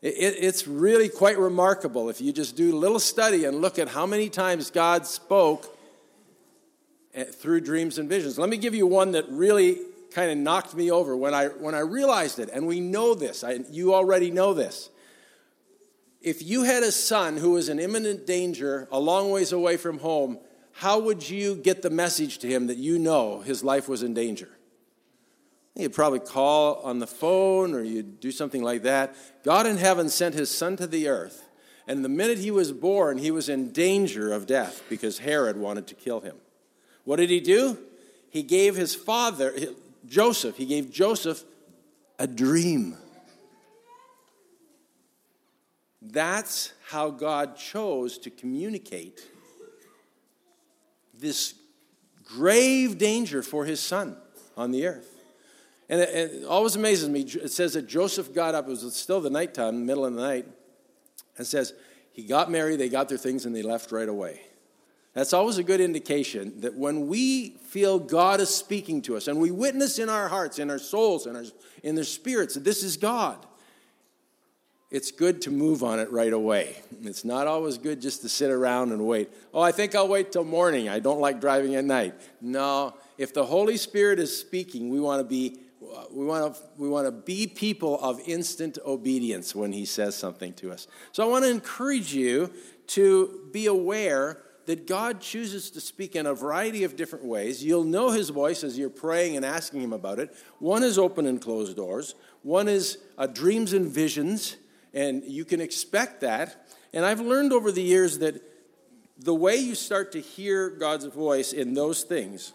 It, 0.01 0.15
it, 0.15 0.35
it's 0.39 0.67
really 0.67 1.09
quite 1.09 1.37
remarkable 1.37 2.09
if 2.09 2.19
you 2.19 2.33
just 2.33 2.55
do 2.55 2.75
a 2.75 2.79
little 2.79 2.97
study 2.97 3.45
and 3.45 3.61
look 3.61 3.77
at 3.77 3.87
how 3.87 4.07
many 4.07 4.27
times 4.27 4.71
God 4.71 5.05
spoke 5.05 5.77
eh, 7.13 7.25
through 7.25 7.61
dreams 7.61 7.99
and 7.99 8.09
visions. 8.09 8.39
Let 8.39 8.49
me 8.49 8.57
give 8.57 8.73
you 8.73 8.87
one 8.87 9.11
that 9.11 9.25
really 9.29 9.77
kind 10.09 10.31
of 10.31 10.39
knocked 10.39 10.73
me 10.73 10.89
over 10.89 11.15
when 11.15 11.35
I, 11.35 11.49
when 11.49 11.75
I 11.75 11.81
realized 11.81 12.39
it. 12.39 12.49
And 12.51 12.65
we 12.65 12.79
know 12.79 13.13
this, 13.13 13.43
I, 13.43 13.59
you 13.69 13.93
already 13.93 14.31
know 14.31 14.55
this. 14.55 14.89
If 16.19 16.41
you 16.41 16.63
had 16.63 16.81
a 16.81 16.91
son 16.91 17.37
who 17.37 17.51
was 17.51 17.69
in 17.69 17.79
imminent 17.79 18.25
danger 18.25 18.87
a 18.91 18.99
long 18.99 19.29
ways 19.29 19.51
away 19.51 19.77
from 19.77 19.99
home, 19.99 20.39
how 20.73 20.99
would 20.99 21.29
you 21.29 21.55
get 21.55 21.81
the 21.81 21.89
message 21.89 22.39
to 22.39 22.47
him 22.47 22.67
that 22.67 22.77
you 22.77 22.97
know 22.99 23.41
his 23.41 23.63
life 23.63 23.89
was 23.89 24.03
in 24.03 24.13
danger? 24.13 24.49
You'd 25.75 25.93
probably 25.93 26.19
call 26.19 26.75
on 26.83 26.99
the 26.99 27.07
phone 27.07 27.73
or 27.73 27.81
you'd 27.81 28.19
do 28.19 28.31
something 28.31 28.63
like 28.63 28.83
that. 28.83 29.15
God 29.43 29.65
in 29.65 29.77
heaven 29.77 30.09
sent 30.09 30.35
his 30.35 30.49
son 30.49 30.75
to 30.77 30.87
the 30.87 31.07
earth, 31.07 31.47
and 31.87 32.03
the 32.03 32.09
minute 32.09 32.37
he 32.37 32.51
was 32.51 32.71
born, 32.71 33.17
he 33.17 33.31
was 33.31 33.49
in 33.49 33.71
danger 33.71 34.33
of 34.33 34.45
death 34.45 34.83
because 34.89 35.19
Herod 35.19 35.57
wanted 35.57 35.87
to 35.87 35.95
kill 35.95 36.19
him. 36.19 36.35
What 37.05 37.17
did 37.17 37.29
he 37.29 37.39
do? 37.39 37.77
He 38.29 38.43
gave 38.43 38.75
his 38.75 38.93
father, 38.93 39.53
Joseph, 40.05 40.57
he 40.57 40.65
gave 40.65 40.91
Joseph 40.91 41.43
a 42.19 42.27
dream. 42.27 42.97
That's 46.01 46.73
how 46.89 47.09
God 47.09 47.57
chose 47.57 48.17
to 48.19 48.29
communicate 48.29 49.21
this 51.19 51.55
grave 52.25 52.97
danger 52.97 53.41
for 53.41 53.65
his 53.65 53.79
son 53.79 54.15
on 54.55 54.71
the 54.71 54.87
earth. 54.87 55.07
And 55.89 56.01
it, 56.01 56.09
it, 56.09 56.45
always 56.45 56.75
amazes 56.75 57.09
me. 57.09 57.21
It 57.21 57.51
says 57.51 57.73
that 57.73 57.87
Joseph 57.87 58.33
got 58.33 58.53
up, 58.53 58.67
it 58.67 58.69
was 58.69 58.95
still 58.95 59.21
the 59.21 59.29
nighttime, 59.29 59.85
middle 59.85 60.05
of 60.05 60.13
the 60.13 60.21
night. 60.21 60.45
and 61.37 61.47
says 61.47 61.73
he 62.11 62.23
got 62.23 62.51
married, 62.51 62.79
they 62.79 62.89
got 62.89 63.09
their 63.09 63.17
things, 63.17 63.45
and 63.45 63.55
they 63.55 63.63
left 63.63 63.91
right 63.91 64.07
away. 64.07 64.41
That's 65.13 65.33
always 65.33 65.57
a 65.57 65.63
good 65.63 65.81
indication 65.81 66.61
that 66.61 66.75
when 66.75 67.07
we 67.07 67.57
feel 67.63 67.97
God 67.97 68.39
is 68.39 68.53
speaking 68.53 69.01
to 69.03 69.17
us 69.17 69.27
and 69.27 69.39
we 69.39 69.49
witness 69.49 69.97
in 69.97 70.07
our 70.07 70.27
hearts, 70.27 70.59
in 70.59 70.69
our 70.69 70.77
souls, 70.77 71.25
in, 71.25 71.35
our, 71.35 71.45
in 71.81 71.95
their 71.95 72.03
spirits 72.03 72.53
that 72.53 72.63
this 72.63 72.83
is 72.83 72.95
God, 72.95 73.43
it's 74.91 75.11
good 75.11 75.41
to 75.43 75.51
move 75.51 75.83
on 75.83 75.99
it 75.99 76.11
right 76.11 76.33
away. 76.33 76.77
It's 77.03 77.23
not 77.23 77.45
always 77.45 77.77
good 77.77 78.01
just 78.01 78.21
to 78.23 78.29
sit 78.29 78.49
around 78.49 78.91
and 78.91 79.05
wait. 79.05 79.29
Oh, 79.53 79.61
I 79.61 79.71
think 79.71 79.93
I'll 79.93 80.07
wait 80.07 80.31
till 80.31 80.43
morning. 80.43 80.89
I 80.89 80.99
don't 80.99 81.19
like 81.19 81.39
driving 81.39 81.75
at 81.75 81.85
night. 81.85 82.15
No, 82.41 82.95
if 83.17 83.33
the 83.33 83.45
Holy 83.45 83.77
Spirit 83.77 84.19
is 84.19 84.35
speaking, 84.35 84.89
we 84.89 84.99
want 84.99 85.19
to 85.19 85.23
be 85.23 85.59
we 86.11 86.25
want 86.25 86.55
to 86.55 86.61
we 86.77 86.89
want 86.89 87.07
to 87.07 87.11
be 87.11 87.47
people 87.47 87.99
of 88.01 88.19
instant 88.27 88.77
obedience 88.85 89.55
when 89.55 89.71
he 89.71 89.85
says 89.85 90.15
something 90.15 90.53
to 90.53 90.71
us. 90.71 90.87
So 91.11 91.23
I 91.23 91.27
want 91.27 91.45
to 91.45 91.51
encourage 91.51 92.13
you 92.13 92.51
to 92.87 93.47
be 93.51 93.67
aware 93.67 94.41
that 94.65 94.87
God 94.87 95.21
chooses 95.21 95.71
to 95.71 95.81
speak 95.81 96.15
in 96.15 96.25
a 96.25 96.33
variety 96.33 96.83
of 96.83 96.95
different 96.95 97.25
ways. 97.25 97.63
You'll 97.63 97.85
know 97.85 98.11
his 98.11 98.29
voice 98.29 98.63
as 98.63 98.77
you're 98.77 98.89
praying 98.89 99.35
and 99.35 99.45
asking 99.45 99.81
him 99.81 99.93
about 99.93 100.19
it. 100.19 100.35
One 100.59 100.83
is 100.83 100.99
open 100.99 101.25
and 101.25 101.41
closed 101.41 101.75
doors. 101.75 102.15
One 102.43 102.67
is 102.67 102.97
uh, 103.17 103.27
dreams 103.27 103.73
and 103.73 103.87
visions 103.87 104.57
and 104.93 105.23
you 105.23 105.45
can 105.45 105.61
expect 105.61 106.21
that. 106.21 106.67
And 106.93 107.05
I've 107.05 107.19
learned 107.19 107.53
over 107.53 107.71
the 107.71 107.81
years 107.81 108.19
that 108.19 108.41
the 109.17 109.35
way 109.35 109.57
you 109.57 109.75
start 109.75 110.11
to 110.13 110.21
hear 110.21 110.69
God's 110.69 111.05
voice 111.05 111.53
in 111.53 111.73
those 111.73 112.03
things 112.03 112.53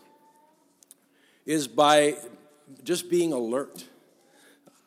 is 1.47 1.69
by 1.69 2.17
just 2.83 3.11
being 3.11 3.33
alert. 3.33 3.85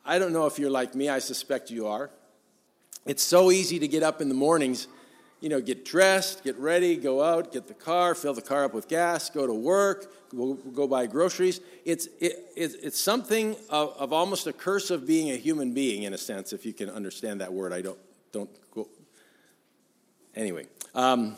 I 0.04 0.20
don't 0.20 0.34
know 0.34 0.48
if 0.48 0.58
you're 0.58 0.72
like 0.72 0.96
me, 0.96 1.10
I 1.10 1.20
suspect 1.20 1.70
you 1.70 1.88
are. 1.88 2.10
It's 3.06 3.24
so 3.24 3.52
easy 3.52 3.80
to 3.80 3.88
get 3.88 4.04
up 4.04 4.22
in 4.22 4.28
the 4.28 4.36
mornings, 4.36 4.88
you 5.40 5.50
know, 5.50 5.62
get 5.62 5.86
dressed, 5.86 6.44
get 6.44 6.58
ready, 6.58 6.96
go 6.96 7.22
out, 7.22 7.52
get 7.52 7.68
the 7.68 7.74
car, 7.74 8.16
fill 8.16 8.34
the 8.34 8.42
car 8.42 8.66
up 8.66 8.74
with 8.74 8.88
gas, 8.88 9.30
go 9.30 9.46
to 9.46 9.54
work, 9.54 10.12
go, 10.36 10.56
go 10.56 10.88
buy 10.88 11.06
groceries. 11.06 11.62
It's, 11.86 12.08
it, 12.20 12.52
it, 12.56 12.76
it's 12.82 13.00
something 13.00 13.56
of, 13.70 13.96
of 13.98 14.12
almost 14.12 14.48
a 14.48 14.54
curse 14.54 14.90
of 14.90 15.06
being 15.06 15.30
a 15.32 15.36
human 15.36 15.74
being, 15.74 16.04
in 16.04 16.14
a 16.14 16.18
sense, 16.18 16.54
if 16.54 16.66
you 16.66 16.74
can 16.74 16.90
understand 16.90 17.42
that 17.42 17.54
word. 17.54 17.72
I 17.72 17.82
don't, 17.82 18.00
don't 18.32 18.50
go. 18.72 18.88
Anyway, 20.36 20.66
um, 20.96 21.36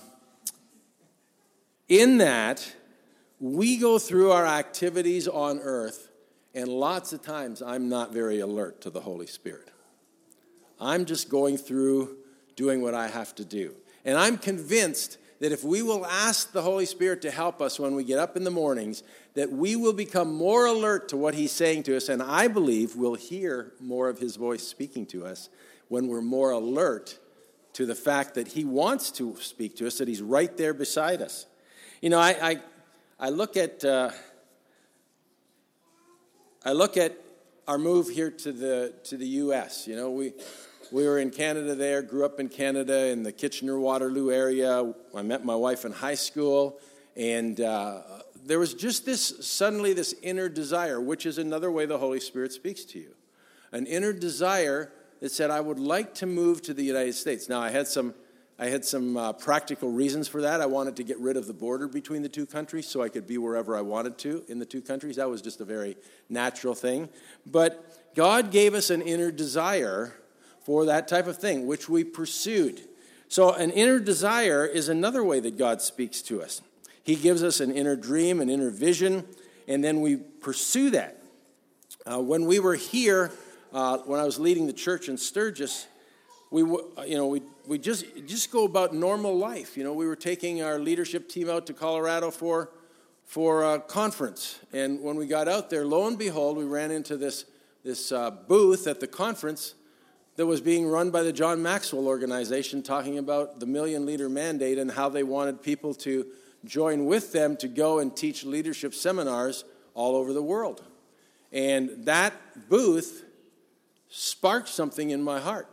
in 1.90 2.20
that, 2.20 2.74
we 3.40 3.78
go 3.78 4.00
through 4.00 4.32
our 4.32 4.46
activities 4.46 5.28
on 5.28 5.60
earth, 5.60 6.10
and 6.54 6.68
lots 6.70 7.12
of 7.12 7.22
times 7.22 7.62
I'm 7.62 7.90
not 7.90 8.14
very 8.14 8.40
alert 8.40 8.82
to 8.82 8.90
the 8.90 9.02
Holy 9.02 9.28
Spirit. 9.28 9.70
I'm 10.80 11.06
just 11.06 11.30
going 11.30 11.58
through 11.58 12.18
doing 12.56 12.82
what 12.82 12.94
I 12.94 13.08
have 13.08 13.36
to 13.36 13.46
do. 13.46 13.76
And 14.06 14.18
I'm 14.18 14.38
convinced 14.38 15.18
that 15.40 15.52
if 15.52 15.64
we 15.64 15.82
will 15.82 16.06
ask 16.06 16.52
the 16.52 16.62
Holy 16.62 16.86
Spirit 16.86 17.22
to 17.22 17.32
help 17.32 17.62
us 17.62 17.80
when 17.80 17.96
we 17.96 18.04
get 18.04 18.20
up 18.20 18.36
in 18.36 18.44
the 18.44 18.52
mornings, 18.52 19.04
that 19.36 19.52
we 19.52 19.76
will 19.76 19.94
become 19.94 20.34
more 20.34 20.66
alert 20.66 21.10
to 21.10 21.18
what 21.18 21.34
He's 21.34 21.52
saying 21.52 21.84
to 21.84 21.96
us, 21.96 22.10
and 22.10 22.22
I 22.22 22.48
believe 22.48 22.96
we'll 22.96 23.16
hear 23.16 23.72
more 23.80 24.10
of 24.10 24.20
His 24.20 24.36
voice 24.36 24.68
speaking 24.68 25.06
to 25.08 25.26
us 25.26 25.50
when 25.88 26.08
we're 26.08 26.22
more 26.22 26.52
alert 26.52 27.18
to 27.74 27.86
the 27.86 27.96
fact 27.96 28.36
that 28.36 28.50
He 28.50 28.66
wants 28.66 29.12
to 29.12 29.38
speak 29.40 29.78
to 29.78 29.88
us, 29.88 29.98
that 30.00 30.08
He's 30.08 30.22
right 30.22 30.56
there 30.58 30.74
beside 30.74 31.22
us. 31.22 31.46
You 32.02 32.10
know, 32.10 32.20
I, 32.20 32.36
I, 32.42 32.60
I 33.20 33.30
look 33.30 33.56
at 33.56 33.84
uh, 33.86 34.12
I 36.66 36.74
look 36.74 36.98
at 36.98 37.18
our 37.68 37.78
move 37.78 38.10
here 38.10 38.32
to 38.32 38.52
the 38.52 38.94
to 39.06 39.16
the 39.16 39.28
U.S. 39.28 39.88
You 39.88 39.96
know, 39.96 40.12
we 40.12 40.34
we 40.92 41.06
were 41.06 41.20
in 41.20 41.30
Canada 41.30 41.76
there, 41.76 42.02
grew 42.02 42.26
up 42.26 42.40
in 42.40 42.50
Canada 42.50 43.08
in 43.08 43.24
the 43.24 43.32
Kitchener 43.32 43.80
Waterloo 43.80 44.32
area. 44.32 44.94
I 45.16 45.22
met 45.22 45.46
my 45.46 45.56
wife 45.56 45.86
in 45.86 45.92
high 45.92 46.16
school, 46.16 46.80
and 47.16 47.60
uh, 47.62 48.02
there 48.46 48.60
was 48.60 48.74
just 48.74 49.06
this 49.06 49.46
suddenly 49.46 49.94
this 49.94 50.16
inner 50.22 50.50
desire, 50.50 51.00
which 51.00 51.26
is 51.26 51.38
another 51.38 51.72
way 51.72 51.86
the 51.86 51.98
Holy 51.98 52.20
Spirit 52.20 52.52
speaks 52.54 52.86
to 52.86 53.00
you. 53.00 53.14
An 53.72 53.86
inner 53.86 54.14
desire 54.14 54.92
that 55.20 55.32
said, 55.32 55.52
I 55.52 55.62
would 55.62 55.80
like 55.80 56.16
to 56.16 56.26
move 56.26 56.62
to 56.64 56.74
the 56.74 56.84
United 56.84 57.14
States. 57.14 57.50
Now, 57.50 57.62
I 57.62 57.70
had 57.70 57.88
some. 57.88 58.14
I 58.62 58.66
had 58.66 58.84
some 58.84 59.16
uh, 59.16 59.32
practical 59.32 59.90
reasons 59.90 60.28
for 60.28 60.42
that. 60.42 60.60
I 60.60 60.66
wanted 60.66 60.98
to 60.98 61.04
get 61.06 61.18
rid 61.18 61.38
of 61.38 61.48
the 61.48 61.54
border 61.54 61.88
between 61.88 62.24
the 62.24 62.28
two 62.28 62.46
countries 62.46 62.90
so 62.90 63.02
I 63.02 63.08
could 63.08 63.26
be 63.26 63.38
wherever 63.38 63.74
I 63.78 63.80
wanted 63.80 64.18
to 64.18 64.44
in 64.50 64.60
the 64.60 64.66
two 64.66 64.82
countries. 64.82 65.16
That 65.16 65.30
was 65.30 65.42
just 65.42 65.62
a 65.62 65.64
very 65.64 65.96
natural 66.28 66.76
thing. 66.76 67.08
But 67.46 68.12
God 68.16 68.52
gave 68.52 68.74
us 68.74 68.90
an 68.90 69.02
inner 69.02 69.32
desire 69.32 70.14
for 70.64 70.86
that 70.86 71.08
type 71.08 71.28
of 71.28 71.38
thing, 71.38 71.66
which 71.66 71.90
we 71.90 72.04
pursued. 72.04 72.82
So, 73.28 73.54
an 73.54 73.72
inner 73.72 74.00
desire 74.00 74.66
is 74.66 74.90
another 74.90 75.24
way 75.24 75.40
that 75.40 75.58
God 75.58 75.82
speaks 75.82 76.22
to 76.24 76.42
us. 76.42 76.62
He 77.04 77.16
gives 77.16 77.44
us 77.44 77.60
an 77.60 77.72
inner 77.72 77.96
dream, 77.96 78.42
an 78.42 78.50
inner 78.50 78.70
vision, 78.70 79.26
and 79.68 79.84
then 79.84 80.02
we 80.02 80.18
pursue 80.18 80.90
that. 80.92 81.22
Uh, 82.06 82.20
when 82.20 82.46
we 82.46 82.60
were 82.60 82.76
here, 82.76 83.32
uh, 83.72 84.00
when 84.00 84.20
I 84.20 84.24
was 84.24 84.40
leading 84.40 84.66
the 84.68 84.74
church 84.74 85.10
in 85.10 85.18
Sturgis, 85.18 85.88
we, 86.52 86.62
you 86.62 87.16
know, 87.16 87.28
we, 87.28 87.42
we 87.68 87.78
just, 87.78 88.06
just 88.26 88.52
go 88.52 88.66
about 88.66 88.96
normal 88.96 89.38
life. 89.38 89.78
You 89.78 89.84
know, 89.84 89.94
we 89.94 90.08
were 90.08 90.16
taking 90.16 90.64
our 90.64 90.80
leadership 90.80 91.30
team 91.30 91.50
out 91.50 91.68
to 91.68 91.74
Colorado 91.74 92.32
for, 92.32 92.72
for 93.26 93.76
a 93.76 93.80
conference. 93.80 94.60
And 94.74 95.02
when 95.02 95.16
we 95.16 95.28
got 95.28 95.48
out 95.48 95.70
there, 95.70 95.86
lo 95.86 96.08
and 96.08 96.18
behold, 96.18 96.58
we 96.58 96.64
ran 96.64 96.90
into 96.90 97.18
this, 97.18 97.46
this 97.84 98.12
uh, 98.12 98.32
booth 98.32 98.88
at 98.88 99.00
the 99.00 99.08
conference 99.08 99.76
that 100.40 100.46
was 100.46 100.62
being 100.62 100.88
run 100.88 101.12
by 101.12 101.22
the 101.22 101.34
John 101.34 101.62
Maxwell 101.62 102.08
organization 102.08 102.82
talking 102.82 103.18
about 103.18 103.60
the 103.60 103.66
million 103.66 104.06
leader 104.06 104.30
mandate 104.30 104.78
and 104.78 104.90
how 104.90 105.10
they 105.10 105.22
wanted 105.22 105.62
people 105.62 105.94
to 105.96 106.26
join 106.64 107.08
with 107.08 107.34
them 107.34 107.58
to 107.58 107.68
go 107.68 108.00
and 108.00 108.16
teach 108.16 108.46
leadership 108.46 108.94
seminars 108.94 109.66
all 109.96 110.16
over 110.16 110.32
the 110.32 110.42
world. 110.42 110.82
And 111.52 112.06
that 112.06 112.32
booth 112.70 113.26
sparked 114.08 114.70
something 114.70 115.10
in 115.10 115.22
my 115.22 115.42
heart. 115.42 115.68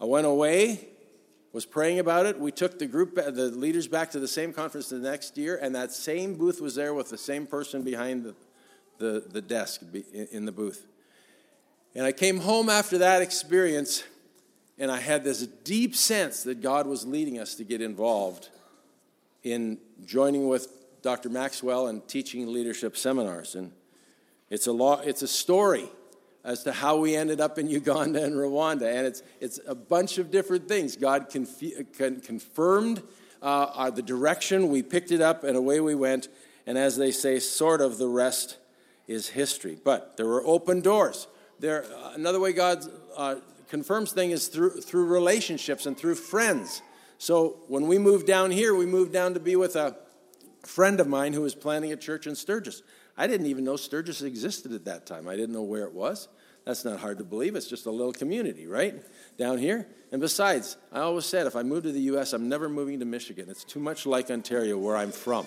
I 0.00 0.06
went 0.06 0.26
away, 0.26 0.88
was 1.52 1.66
praying 1.66 1.98
about 1.98 2.24
it. 2.24 2.40
We 2.40 2.50
took 2.50 2.78
the 2.78 2.86
group, 2.86 3.16
the 3.16 3.50
leaders 3.54 3.88
back 3.88 4.10
to 4.12 4.20
the 4.20 4.26
same 4.26 4.54
conference 4.54 4.88
the 4.88 5.00
next 5.00 5.36
year, 5.36 5.58
and 5.60 5.74
that 5.74 5.92
same 5.92 6.36
booth 6.36 6.62
was 6.62 6.76
there 6.76 6.94
with 6.94 7.10
the 7.10 7.18
same 7.18 7.46
person 7.46 7.82
behind 7.82 8.24
the, 8.24 8.34
the, 8.96 9.20
the 9.30 9.42
desk 9.42 9.82
in 10.32 10.46
the 10.46 10.52
booth. 10.52 10.86
And 11.94 12.04
I 12.04 12.12
came 12.12 12.38
home 12.38 12.68
after 12.68 12.98
that 12.98 13.22
experience, 13.22 14.04
and 14.78 14.90
I 14.90 15.00
had 15.00 15.24
this 15.24 15.46
deep 15.46 15.96
sense 15.96 16.42
that 16.44 16.60
God 16.60 16.86
was 16.86 17.06
leading 17.06 17.38
us 17.38 17.54
to 17.56 17.64
get 17.64 17.80
involved 17.80 18.50
in 19.42 19.78
joining 20.04 20.48
with 20.48 20.68
Dr. 21.02 21.28
Maxwell 21.28 21.86
and 21.86 22.06
teaching 22.06 22.52
leadership 22.52 22.96
seminars. 22.96 23.54
And 23.54 23.72
it's 24.50 24.66
a, 24.66 24.72
law, 24.72 25.00
it's 25.00 25.22
a 25.22 25.28
story 25.28 25.88
as 26.44 26.62
to 26.64 26.72
how 26.72 26.98
we 26.98 27.16
ended 27.16 27.40
up 27.40 27.58
in 27.58 27.68
Uganda 27.68 28.22
and 28.22 28.34
Rwanda. 28.34 28.92
And 28.94 29.06
it's, 29.06 29.22
it's 29.40 29.60
a 29.66 29.74
bunch 29.74 30.18
of 30.18 30.30
different 30.30 30.68
things. 30.68 30.96
God 30.96 31.28
con- 31.32 32.20
confirmed 32.20 33.02
uh, 33.40 33.90
the 33.90 34.02
direction, 34.02 34.68
we 34.68 34.82
picked 34.82 35.12
it 35.12 35.20
up, 35.20 35.44
and 35.44 35.56
away 35.56 35.80
we 35.80 35.94
went. 35.94 36.28
And 36.66 36.76
as 36.76 36.96
they 36.96 37.10
say, 37.10 37.38
sort 37.38 37.80
of 37.80 37.98
the 37.98 38.08
rest 38.08 38.58
is 39.06 39.28
history. 39.28 39.78
But 39.82 40.16
there 40.16 40.26
were 40.26 40.44
open 40.44 40.80
doors 40.80 41.26
there, 41.60 41.84
another 42.14 42.40
way 42.40 42.52
God 42.52 42.84
uh, 43.16 43.36
confirms 43.68 44.12
things 44.12 44.32
is 44.32 44.48
through, 44.48 44.80
through 44.80 45.06
relationships 45.06 45.86
and 45.86 45.96
through 45.96 46.14
friends. 46.14 46.82
So 47.18 47.60
when 47.68 47.86
we 47.86 47.98
moved 47.98 48.26
down 48.26 48.50
here, 48.50 48.74
we 48.74 48.86
moved 48.86 49.12
down 49.12 49.34
to 49.34 49.40
be 49.40 49.56
with 49.56 49.76
a 49.76 49.96
friend 50.62 51.00
of 51.00 51.08
mine 51.08 51.32
who 51.32 51.40
was 51.40 51.54
planning 51.54 51.92
a 51.92 51.96
church 51.96 52.26
in 52.26 52.34
Sturgis. 52.34 52.82
I 53.16 53.26
didn't 53.26 53.46
even 53.46 53.64
know 53.64 53.76
Sturgis 53.76 54.22
existed 54.22 54.72
at 54.72 54.84
that 54.84 55.06
time. 55.06 55.28
I 55.28 55.34
didn't 55.34 55.52
know 55.52 55.62
where 55.62 55.84
it 55.84 55.92
was. 55.92 56.28
That's 56.64 56.84
not 56.84 57.00
hard 57.00 57.18
to 57.18 57.24
believe. 57.24 57.56
It's 57.56 57.66
just 57.66 57.86
a 57.86 57.90
little 57.90 58.12
community, 58.12 58.66
right? 58.66 58.94
Down 59.38 59.58
here. 59.58 59.88
And 60.12 60.20
besides, 60.20 60.76
I 60.92 61.00
always 61.00 61.24
said 61.24 61.46
if 61.46 61.56
I 61.56 61.62
move 61.62 61.84
to 61.84 61.92
the 61.92 62.00
U.S., 62.00 62.32
I'm 62.32 62.48
never 62.48 62.68
moving 62.68 63.00
to 63.00 63.04
Michigan. 63.04 63.48
It's 63.48 63.64
too 63.64 63.80
much 63.80 64.06
like 64.06 64.30
Ontario, 64.30 64.78
where 64.78 64.96
I'm 64.96 65.10
from. 65.10 65.46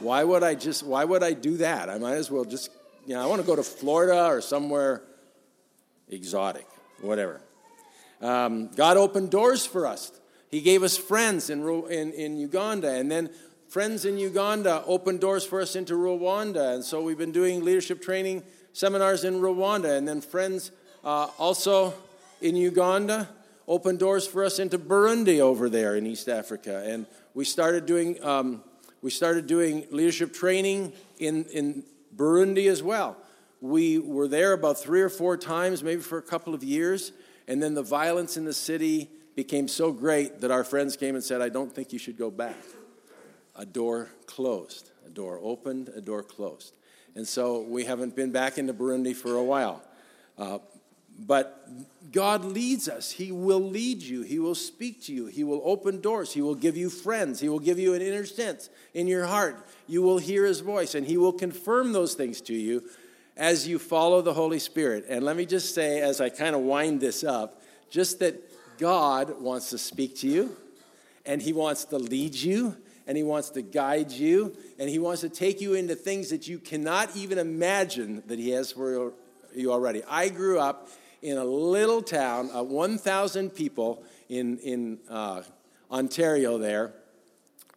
Why 0.00 0.24
would 0.24 0.42
I 0.42 0.54
just, 0.54 0.82
why 0.84 1.04
would 1.04 1.22
I 1.22 1.34
do 1.34 1.58
that? 1.58 1.88
I 1.88 1.98
might 1.98 2.14
as 2.14 2.30
well 2.30 2.44
just, 2.44 2.70
you 3.06 3.14
know, 3.14 3.22
I 3.22 3.26
want 3.26 3.40
to 3.40 3.46
go 3.46 3.54
to 3.54 3.62
Florida 3.62 4.26
or 4.26 4.40
somewhere 4.40 5.02
exotic, 6.08 6.66
whatever. 7.00 7.40
Um, 8.20 8.68
God 8.68 8.96
opened 8.96 9.30
doors 9.30 9.66
for 9.66 9.86
us. 9.86 10.12
He 10.50 10.60
gave 10.60 10.82
us 10.82 10.96
friends 10.96 11.50
in, 11.50 11.66
in, 11.90 12.12
in 12.12 12.36
Uganda, 12.36 12.90
and 12.92 13.10
then 13.10 13.30
friends 13.68 14.04
in 14.04 14.18
Uganda 14.18 14.84
opened 14.86 15.20
doors 15.20 15.44
for 15.44 15.60
us 15.60 15.74
into 15.74 15.94
Rwanda. 15.94 16.74
And 16.74 16.84
so 16.84 17.02
we've 17.02 17.18
been 17.18 17.32
doing 17.32 17.64
leadership 17.64 18.02
training 18.02 18.42
seminars 18.72 19.24
in 19.24 19.40
Rwanda, 19.40 19.96
and 19.96 20.06
then 20.06 20.20
friends 20.20 20.70
uh, 21.04 21.28
also 21.38 21.94
in 22.40 22.54
Uganda 22.54 23.28
opened 23.66 23.98
doors 23.98 24.26
for 24.26 24.44
us 24.44 24.58
into 24.58 24.78
Burundi 24.78 25.40
over 25.40 25.68
there 25.68 25.96
in 25.96 26.06
East 26.06 26.28
Africa. 26.28 26.84
And 26.86 27.06
we 27.34 27.44
started 27.44 27.86
doing, 27.86 28.22
um, 28.22 28.62
we 29.00 29.10
started 29.10 29.46
doing 29.46 29.86
leadership 29.90 30.34
training 30.34 30.92
in, 31.18 31.44
in 31.46 31.84
Burundi 32.14 32.68
as 32.68 32.82
well. 32.82 33.16
We 33.62 33.96
were 33.96 34.26
there 34.26 34.52
about 34.52 34.78
three 34.78 35.00
or 35.00 35.08
four 35.08 35.36
times, 35.36 35.84
maybe 35.84 36.02
for 36.02 36.18
a 36.18 36.22
couple 36.22 36.52
of 36.52 36.64
years. 36.64 37.12
And 37.46 37.62
then 37.62 37.74
the 37.74 37.82
violence 37.82 38.36
in 38.36 38.44
the 38.44 38.52
city 38.52 39.08
became 39.36 39.68
so 39.68 39.92
great 39.92 40.40
that 40.40 40.50
our 40.50 40.64
friends 40.64 40.96
came 40.96 41.14
and 41.14 41.22
said, 41.22 41.40
I 41.40 41.48
don't 41.48 41.72
think 41.72 41.92
you 41.92 41.98
should 41.98 42.18
go 42.18 42.30
back. 42.30 42.56
A 43.54 43.64
door 43.64 44.08
closed, 44.26 44.90
a 45.06 45.10
door 45.10 45.38
opened, 45.40 45.90
a 45.94 46.00
door 46.00 46.24
closed. 46.24 46.74
And 47.14 47.26
so 47.26 47.60
we 47.60 47.84
haven't 47.84 48.16
been 48.16 48.32
back 48.32 48.58
into 48.58 48.74
Burundi 48.74 49.14
for 49.14 49.36
a 49.36 49.44
while. 49.44 49.82
Uh, 50.36 50.58
but 51.18 51.68
God 52.10 52.44
leads 52.44 52.88
us. 52.88 53.12
He 53.12 53.30
will 53.30 53.60
lead 53.60 54.02
you. 54.02 54.22
He 54.22 54.40
will 54.40 54.56
speak 54.56 55.04
to 55.04 55.12
you. 55.12 55.26
He 55.26 55.44
will 55.44 55.60
open 55.64 56.00
doors. 56.00 56.32
He 56.32 56.40
will 56.40 56.54
give 56.56 56.76
you 56.76 56.90
friends. 56.90 57.38
He 57.38 57.48
will 57.48 57.60
give 57.60 57.78
you 57.78 57.94
an 57.94 58.02
inner 58.02 58.24
sense 58.24 58.70
in 58.92 59.06
your 59.06 59.26
heart. 59.26 59.64
You 59.86 60.02
will 60.02 60.18
hear 60.18 60.46
His 60.46 60.60
voice, 60.60 60.94
and 60.96 61.06
He 61.06 61.16
will 61.16 61.32
confirm 61.32 61.92
those 61.92 62.14
things 62.14 62.40
to 62.42 62.54
you 62.54 62.82
as 63.36 63.66
you 63.66 63.78
follow 63.78 64.22
the 64.22 64.34
Holy 64.34 64.58
Spirit. 64.58 65.06
And 65.08 65.24
let 65.24 65.36
me 65.36 65.46
just 65.46 65.74
say, 65.74 66.00
as 66.00 66.20
I 66.20 66.28
kind 66.28 66.54
of 66.54 66.62
wind 66.62 67.00
this 67.00 67.24
up, 67.24 67.62
just 67.90 68.18
that 68.20 68.40
God 68.78 69.40
wants 69.40 69.70
to 69.70 69.78
speak 69.78 70.16
to 70.18 70.28
you, 70.28 70.56
and 71.24 71.40
He 71.40 71.52
wants 71.52 71.84
to 71.86 71.98
lead 71.98 72.34
you, 72.34 72.76
and 73.06 73.16
He 73.16 73.22
wants 73.22 73.50
to 73.50 73.62
guide 73.62 74.10
you, 74.10 74.56
and 74.78 74.88
He 74.88 74.98
wants 74.98 75.20
to 75.22 75.28
take 75.28 75.60
you 75.60 75.74
into 75.74 75.94
things 75.94 76.30
that 76.30 76.48
you 76.48 76.58
cannot 76.58 77.16
even 77.16 77.38
imagine 77.38 78.22
that 78.26 78.38
He 78.38 78.50
has 78.50 78.72
for 78.72 79.12
you 79.54 79.72
already. 79.72 80.02
I 80.08 80.28
grew 80.28 80.58
up 80.58 80.88
in 81.22 81.38
a 81.38 81.44
little 81.44 82.02
town, 82.02 82.50
of 82.50 82.66
1,000 82.68 83.50
people 83.50 84.02
in, 84.28 84.58
in 84.58 84.98
uh, 85.08 85.42
Ontario 85.90 86.58
there. 86.58 86.92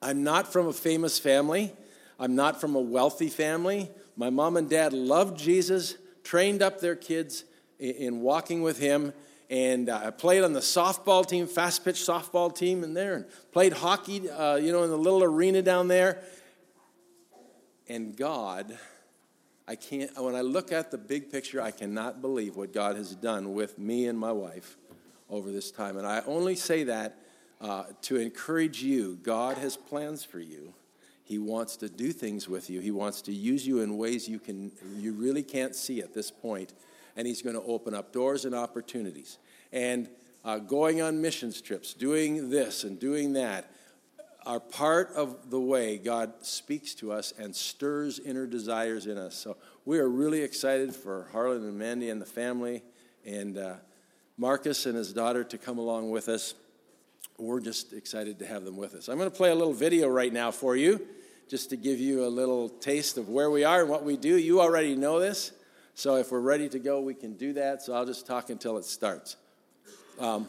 I'm 0.02 0.24
not 0.24 0.52
from 0.52 0.68
a 0.68 0.74
famous 0.74 1.20
family, 1.20 1.72
I'm 2.20 2.36
not 2.36 2.62
from 2.62 2.76
a 2.76 2.82
wealthy 2.82 3.30
family. 3.30 3.92
My 4.16 4.30
mom 4.30 4.58
and 4.58 4.70
dad 4.70 4.94
loved 4.94 5.38
Jesus, 5.38 5.96
trained 6.24 6.62
up 6.62 6.80
their 6.80 6.96
kids 6.96 7.44
in, 7.80 7.92
in 7.96 8.22
walking 8.22 8.62
with 8.62 8.80
Him 8.80 9.14
and 9.50 9.90
uh, 9.90 10.02
I 10.06 10.10
played 10.10 10.44
on 10.44 10.54
the 10.54 10.60
softball 10.60 11.26
team, 11.26 11.48
fast 11.48 11.86
pitch 11.86 11.98
softball 11.98 12.56
team 12.56 12.84
in 12.84 12.94
there, 12.94 13.16
and 13.16 13.26
played 13.52 13.74
hockey, 13.74 14.30
uh, 14.30 14.56
you 14.56 14.72
know, 14.72 14.84
in 14.84 14.90
the 14.90 14.98
little 14.98 15.24
arena 15.24 15.62
down 15.62 15.88
there. 15.88 16.22
And 17.88 18.18
God, 18.18 18.78
I 19.68 19.76
can't, 19.76 20.10
when 20.20 20.36
I 20.36 20.42
look 20.42 20.72
at 20.72 20.90
the 20.90 20.98
big 20.98 21.32
picture, 21.32 21.62
I 21.62 21.72
cannot 21.72 22.22
believe 22.22 22.56
what 22.56 22.74
God 22.74 22.96
has 22.96 23.14
done 23.14 23.54
with 23.54 23.78
me 23.78 24.08
and 24.08 24.18
my 24.18 24.32
wife 24.32 24.78
over 25.30 25.52
this 25.52 25.70
time. 25.70 25.98
And 25.98 26.08
I 26.08 26.22
only 26.26 26.56
say 26.56 26.84
that 26.86 27.20
uh, 27.62 27.84
to 28.04 28.16
encourage 28.18 28.82
you. 28.82 29.20
God 29.22 29.60
has 29.60 29.78
plans 29.78 30.24
for 30.24 30.40
you. 30.40 30.74
He 31.26 31.38
wants 31.40 31.76
to 31.78 31.90
do 31.90 32.14
things 32.14 32.48
with 32.48 32.70
you. 32.70 32.80
He 32.80 32.92
wants 32.92 33.22
to 33.24 33.34
use 33.34 33.68
you 33.68 33.82
in 33.82 33.98
ways 33.98 34.30
you 34.30 34.40
can 34.40 34.72
you 34.96 35.12
really 35.12 35.44
can't 35.44 35.76
see 35.76 36.00
at 36.00 36.14
this 36.14 36.32
point 36.32 36.74
and 37.16 37.28
He's 37.28 37.42
going 37.42 37.56
to 37.56 37.64
open 37.64 37.94
up 37.94 38.14
doors 38.14 38.46
and 38.46 38.56
opportunities. 38.56 39.38
And 39.74 40.08
uh, 40.44 40.60
going 40.60 41.02
on 41.02 41.22
missions 41.22 41.62
trips, 41.62 41.94
doing 41.94 42.50
this 42.50 42.84
and 42.84 43.00
doing 43.00 43.34
that, 43.34 43.72
are 44.46 44.60
part 44.60 45.12
of 45.16 45.50
the 45.50 45.60
way 45.60 45.98
God 45.98 46.32
speaks 46.42 46.94
to 46.96 47.12
us 47.12 47.34
and 47.38 47.56
stirs 47.56 48.20
inner 48.20 48.46
desires 48.46 49.08
in 49.08 49.18
us. 49.18 49.36
So 49.36 49.58
we 49.86 49.98
are 49.98 50.08
really 50.08 50.42
excited 50.42 50.96
for 50.96 51.28
Harlan 51.32 51.64
and 51.64 51.78
Mandy 51.78 52.12
and 52.12 52.22
the 52.22 52.28
family 52.28 52.84
and 53.26 53.58
uh, 53.58 53.74
Marcus 54.38 54.86
and 54.86 54.96
his 54.96 55.14
daughter 55.14 55.44
to 55.46 55.58
come 55.58 55.80
along 55.80 56.12
with 56.12 56.30
us. 56.30 56.54
We're 57.38 57.60
just 57.60 57.94
excited 57.94 58.40
to 58.40 58.46
have 58.46 58.64
them 58.64 58.78
with 58.78 58.94
us. 58.96 59.10
I'm 59.10 59.18
going 59.18 59.30
to 59.30 59.36
play 59.36 59.52
a 59.52 59.56
little 59.56 59.74
video 59.74 60.08
right 60.08 60.32
now 60.32 60.52
for 60.52 60.76
you 60.76 61.06
just 61.50 61.70
to 61.72 61.78
give 61.78 62.00
you 62.00 62.26
a 62.26 62.30
little 62.30 62.70
taste 62.70 63.18
of 63.18 63.30
where 63.30 63.52
we 63.52 63.64
are 63.64 63.82
and 63.82 63.90
what 63.90 64.04
we 64.04 64.18
do. 64.18 64.38
You 64.38 64.62
already 64.62 64.96
know 64.96 65.20
this. 65.20 65.52
So 65.94 66.16
if 66.16 66.32
we're 66.32 66.40
ready 66.40 66.70
to 66.70 66.80
go, 66.80 67.02
we 67.02 67.14
can 67.14 67.34
do 67.34 67.54
that. 67.54 67.82
So 67.82 67.94
I'll 67.94 68.06
just 68.06 68.26
talk 68.26 68.50
until 68.50 68.78
it 68.78 68.86
starts. 68.86 69.38
Um, 70.20 70.48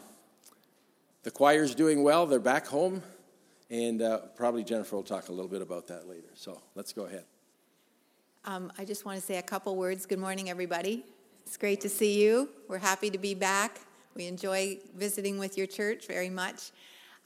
the 1.23 1.31
choir's 1.31 1.75
doing 1.75 2.03
well. 2.03 2.25
They're 2.25 2.39
back 2.39 2.67
home. 2.67 3.03
And 3.69 4.01
uh, 4.01 4.19
probably 4.35 4.63
Jennifer 4.63 4.95
will 4.95 5.03
talk 5.03 5.27
a 5.27 5.31
little 5.31 5.49
bit 5.49 5.61
about 5.61 5.87
that 5.87 6.07
later. 6.07 6.29
So 6.35 6.61
let's 6.73 6.93
go 6.93 7.05
ahead. 7.05 7.25
Um, 8.45 8.71
I 8.77 8.85
just 8.85 9.03
want 9.03 9.19
to 9.19 9.25
say 9.25 9.37
a 9.37 9.43
couple 9.43 9.75
words. 9.75 10.05
Good 10.05 10.19
morning, 10.19 10.49
everybody. 10.49 11.03
It's 11.45 11.57
great 11.57 11.81
to 11.81 11.89
see 11.89 12.21
you. 12.23 12.49
We're 12.69 12.77
happy 12.77 13.09
to 13.09 13.17
be 13.17 13.33
back. 13.33 13.81
We 14.17 14.25
enjoy 14.25 14.79
visiting 14.95 15.37
with 15.37 15.59
your 15.59 15.67
church 15.67 16.07
very 16.07 16.31
much. 16.31 16.71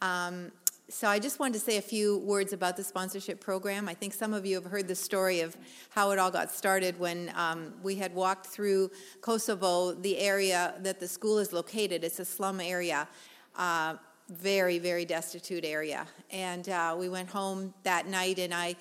Um, 0.01 0.51
so 0.89 1.07
I 1.07 1.19
just 1.19 1.39
wanted 1.39 1.53
to 1.53 1.59
say 1.61 1.77
a 1.77 1.81
few 1.81 2.17
words 2.17 2.51
about 2.51 2.75
the 2.75 2.83
sponsorship 2.83 3.39
program. 3.39 3.87
I 3.87 3.93
think 3.93 4.13
some 4.13 4.33
of 4.33 4.45
you 4.45 4.55
have 4.55 4.65
heard 4.65 4.89
the 4.89 4.95
story 4.95 5.39
of 5.39 5.55
how 5.91 6.11
it 6.11 6.19
all 6.19 6.29
got 6.29 6.51
started 6.51 6.99
when 6.99 7.31
um, 7.33 7.73
we 7.81 7.95
had 7.95 8.13
walked 8.13 8.47
through 8.47 8.91
Kosovo, 9.21 9.93
the 9.93 10.17
area 10.17 10.73
that 10.81 10.99
the 10.99 11.07
school 11.07 11.37
is 11.39 11.53
located. 11.53 12.03
It's 12.03 12.19
a 12.19 12.25
slum 12.25 12.59
area, 12.59 13.07
uh, 13.55 13.95
very, 14.27 14.77
very 14.77 15.05
destitute 15.05 15.63
area. 15.63 16.05
And 16.29 16.67
uh, 16.67 16.97
we 16.99 17.07
went 17.07 17.29
home 17.29 17.73
that 17.83 18.07
night, 18.07 18.37
and 18.37 18.53
I 18.53 18.75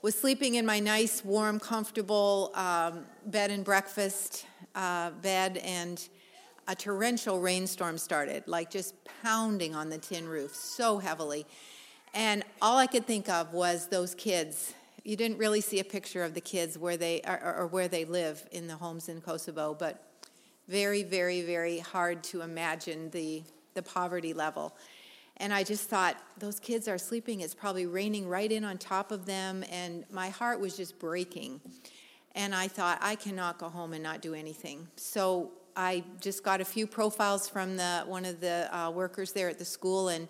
was 0.00 0.14
sleeping 0.14 0.54
in 0.54 0.64
my 0.64 0.80
nice, 0.80 1.22
warm, 1.22 1.60
comfortable 1.60 2.52
um, 2.54 3.04
bed 3.26 3.50
and 3.50 3.62
breakfast 3.62 4.46
uh, 4.74 5.10
bed, 5.10 5.58
and 5.58 6.08
a 6.70 6.74
torrential 6.76 7.40
rainstorm 7.40 7.98
started, 7.98 8.46
like 8.46 8.70
just 8.70 8.94
pounding 9.24 9.74
on 9.74 9.90
the 9.90 9.98
tin 9.98 10.28
roof 10.28 10.54
so 10.54 10.98
heavily. 10.98 11.44
And 12.14 12.44
all 12.62 12.78
I 12.78 12.86
could 12.86 13.06
think 13.06 13.28
of 13.28 13.52
was 13.52 13.88
those 13.88 14.14
kids. 14.14 14.72
You 15.02 15.16
didn't 15.16 15.38
really 15.38 15.60
see 15.60 15.80
a 15.80 15.84
picture 15.84 16.22
of 16.22 16.34
the 16.34 16.40
kids 16.40 16.78
where 16.78 16.96
they 16.96 17.22
or, 17.26 17.56
or 17.58 17.66
where 17.66 17.88
they 17.88 18.04
live 18.04 18.46
in 18.52 18.68
the 18.68 18.76
homes 18.76 19.08
in 19.08 19.20
Kosovo, 19.20 19.74
but 19.74 20.06
very, 20.68 21.02
very, 21.02 21.42
very 21.42 21.80
hard 21.80 22.22
to 22.24 22.42
imagine 22.42 23.10
the 23.10 23.42
the 23.74 23.82
poverty 23.82 24.32
level. 24.32 24.76
And 25.38 25.52
I 25.52 25.64
just 25.64 25.88
thought, 25.88 26.16
those 26.38 26.60
kids 26.60 26.86
are 26.86 26.98
sleeping. 26.98 27.40
It's 27.40 27.54
probably 27.54 27.86
raining 27.86 28.28
right 28.28 28.50
in 28.52 28.62
on 28.62 28.78
top 28.78 29.10
of 29.10 29.26
them. 29.26 29.64
And 29.70 30.04
my 30.12 30.28
heart 30.28 30.60
was 30.60 30.76
just 30.76 30.98
breaking. 30.98 31.60
And 32.34 32.54
I 32.54 32.68
thought, 32.68 32.98
I 33.00 33.16
cannot 33.16 33.58
go 33.58 33.68
home 33.68 33.92
and 33.92 34.02
not 34.02 34.20
do 34.20 34.34
anything. 34.34 34.86
So 34.96 35.50
I 35.80 36.04
just 36.20 36.44
got 36.44 36.60
a 36.60 36.64
few 36.64 36.86
profiles 36.86 37.48
from 37.48 37.78
the 37.78 38.02
one 38.04 38.26
of 38.26 38.38
the 38.38 38.68
uh, 38.76 38.90
workers 38.90 39.32
there 39.32 39.48
at 39.48 39.58
the 39.58 39.64
school 39.64 40.08
and 40.08 40.28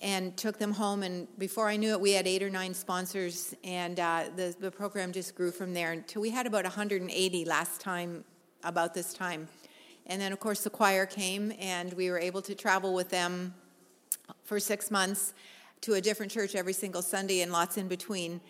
and 0.00 0.34
took 0.38 0.58
them 0.58 0.72
home. 0.72 1.02
And 1.02 1.28
before 1.38 1.68
I 1.68 1.76
knew 1.76 1.90
it, 1.90 2.00
we 2.00 2.12
had 2.12 2.26
eight 2.26 2.42
or 2.42 2.48
nine 2.48 2.72
sponsors, 2.72 3.54
and 3.62 4.00
uh, 4.00 4.30
the 4.34 4.56
the 4.58 4.70
program 4.70 5.12
just 5.12 5.34
grew 5.34 5.50
from 5.50 5.74
there 5.74 5.92
until 5.92 6.22
we 6.22 6.30
had 6.30 6.46
about 6.46 6.64
180 6.64 7.44
last 7.44 7.82
time 7.82 8.24
about 8.64 8.94
this 8.94 9.12
time. 9.12 9.48
And 10.06 10.18
then, 10.18 10.32
of 10.32 10.40
course, 10.40 10.64
the 10.64 10.70
choir 10.70 11.04
came, 11.04 11.52
and 11.60 11.92
we 11.92 12.08
were 12.08 12.18
able 12.18 12.40
to 12.40 12.54
travel 12.54 12.94
with 12.94 13.10
them 13.10 13.52
for 14.44 14.58
six 14.58 14.90
months 14.90 15.34
to 15.82 15.94
a 15.94 16.00
different 16.00 16.32
church 16.32 16.54
every 16.54 16.72
single 16.72 17.02
Sunday 17.02 17.42
and 17.42 17.52
lots 17.52 17.76
in 17.76 17.86
between 17.86 18.40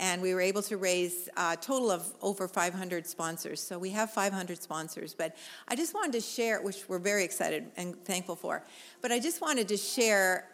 and 0.00 0.22
we 0.22 0.32
were 0.34 0.40
able 0.40 0.62
to 0.62 0.78
raise 0.78 1.28
a 1.36 1.56
total 1.60 1.90
of 1.90 2.10
over 2.22 2.48
500 2.48 3.06
sponsors. 3.06 3.60
So 3.60 3.78
we 3.78 3.90
have 3.90 4.10
500 4.10 4.60
sponsors, 4.60 5.14
but 5.14 5.36
I 5.68 5.76
just 5.76 5.94
wanted 5.94 6.12
to 6.12 6.20
share, 6.22 6.62
which 6.62 6.88
we're 6.88 6.98
very 6.98 7.22
excited 7.22 7.66
and 7.76 7.94
thankful 8.04 8.34
for, 8.34 8.64
but 9.02 9.12
I 9.12 9.20
just 9.20 9.42
wanted 9.42 9.68
to 9.68 9.76
share 9.76 10.48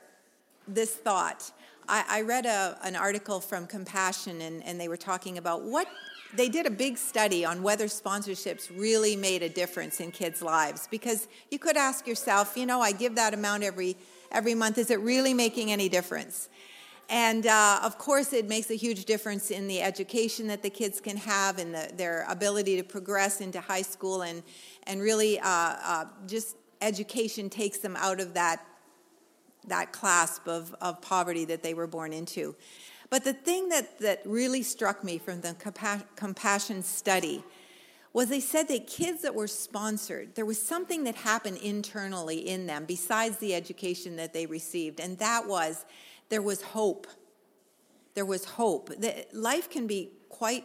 this 0.67 0.93
thought. 0.93 1.51
I, 1.89 2.05
I 2.09 2.21
read 2.23 2.45
a, 2.45 2.77
an 2.83 2.97
article 2.97 3.41
from 3.41 3.69
Compassion, 3.69 4.41
and, 4.41 4.65
and 4.65 4.81
they 4.81 4.89
were 4.89 4.97
talking 4.97 5.39
about 5.39 5.63
what 5.63 5.87
they 6.35 6.49
did 6.49 6.67
a 6.67 6.71
big 6.71 6.99
study 6.99 7.45
on 7.45 7.63
whether 7.63 7.87
sponsorships 7.87 8.69
really 8.77 9.15
made 9.15 9.45
a 9.45 9.49
difference 9.49 10.01
in 10.01 10.11
kids' 10.11 10.43
lives 10.43 10.89
because 10.91 11.29
you 11.53 11.59
could 11.61 11.77
ask 11.77 12.05
yourself, 12.05 12.57
you 12.57 12.67
know, 12.67 12.81
I 12.81 12.91
give 12.91 13.15
that 13.15 13.33
amount 13.33 13.63
every 13.63 13.97
every 14.33 14.57
month. 14.57 14.77
Is 14.77 14.91
it 14.91 14.99
really 14.99 15.33
making 15.33 15.71
any 15.71 15.89
difference? 15.89 16.49
And 17.09 17.47
uh, 17.47 17.81
of 17.83 17.99
course, 17.99 18.33
it 18.33 18.49
makes 18.49 18.71
a 18.71 18.75
huge 18.75 19.05
difference 19.05 19.51
in 19.51 19.69
the 19.69 19.81
education 19.81 20.49
that 20.49 20.63
the 20.63 20.71
kids 20.71 21.01
can 21.01 21.17
have 21.17 21.59
and 21.59 21.75
the, 21.75 21.91
their 21.95 22.27
ability 22.29 22.77
to 22.77 22.83
progress 22.83 23.41
into 23.41 23.61
high 23.61 23.83
school. 23.83 24.23
And, 24.23 24.43
and 24.85 25.01
really, 25.01 25.39
uh, 25.39 25.47
uh, 25.47 26.05
just 26.27 26.57
education 26.81 27.49
takes 27.49 27.79
them 27.79 27.97
out 27.97 28.21
of 28.21 28.35
that, 28.35 28.65
that 29.69 29.93
clasp 29.93 30.49
of, 30.49 30.75
of 30.81 31.01
poverty 31.01 31.45
that 31.45 31.63
they 31.63 31.75
were 31.75 31.87
born 31.87 32.13
into. 32.13 32.57
But 33.09 33.23
the 33.23 33.33
thing 33.33 33.69
that, 33.69 34.01
that 34.01 34.23
really 34.25 34.63
struck 34.63 35.05
me 35.05 35.19
from 35.19 35.41
the 35.41 35.55
compassion 36.17 36.83
study 36.83 37.45
was 38.13 38.29
they 38.29 38.41
said 38.41 38.67
that 38.69 38.87
kids 38.87 39.23
that 39.23 39.35
were 39.35 39.47
sponsored, 39.47 40.35
there 40.35 40.47
was 40.47 40.61
something 40.61 41.05
that 41.05 41.15
happened 41.15 41.59
internally 41.59 42.49
in 42.49 42.67
them 42.67 42.85
besides 42.85 43.37
the 43.37 43.55
education 43.55 44.17
that 44.17 44.33
they 44.33 44.47
received, 44.47 45.01
and 45.01 45.19
that 45.19 45.47
was 45.47 45.85
there 46.29 46.43
was 46.43 46.63
hope. 46.63 47.07
There 48.15 48.25
was 48.25 48.45
hope. 48.45 48.89
The, 48.89 49.27
life 49.33 49.71
can 49.71 49.87
be 49.87 50.11
quite, 50.29 50.65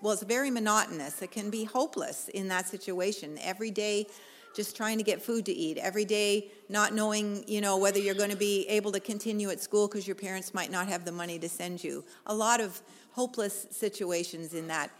well, 0.00 0.12
it's 0.12 0.22
very 0.22 0.50
monotonous. 0.50 1.22
It 1.22 1.30
can 1.30 1.50
be 1.50 1.64
hopeless 1.64 2.28
in 2.28 2.48
that 2.48 2.68
situation. 2.68 3.38
Every 3.42 3.70
day, 3.70 4.06
just 4.54 4.76
trying 4.76 4.98
to 4.98 5.04
get 5.04 5.22
food 5.22 5.46
to 5.46 5.52
eat. 5.52 5.78
Every 5.78 6.04
day, 6.04 6.48
not 6.68 6.94
knowing, 6.94 7.44
you 7.48 7.60
know, 7.60 7.78
whether 7.78 7.98
you're 7.98 8.14
going 8.14 8.30
to 8.30 8.36
be 8.36 8.66
able 8.68 8.92
to 8.92 9.00
continue 9.00 9.50
at 9.50 9.60
school 9.60 9.88
because 9.88 10.06
your 10.06 10.16
parents 10.16 10.52
might 10.52 10.70
not 10.70 10.88
have 10.88 11.04
the 11.04 11.12
money 11.12 11.38
to 11.38 11.48
send 11.48 11.82
you. 11.82 12.04
A 12.26 12.34
lot 12.34 12.60
of 12.60 12.80
hopeless 13.12 13.66
situations 13.70 14.54
in 14.54 14.66
that 14.68 14.90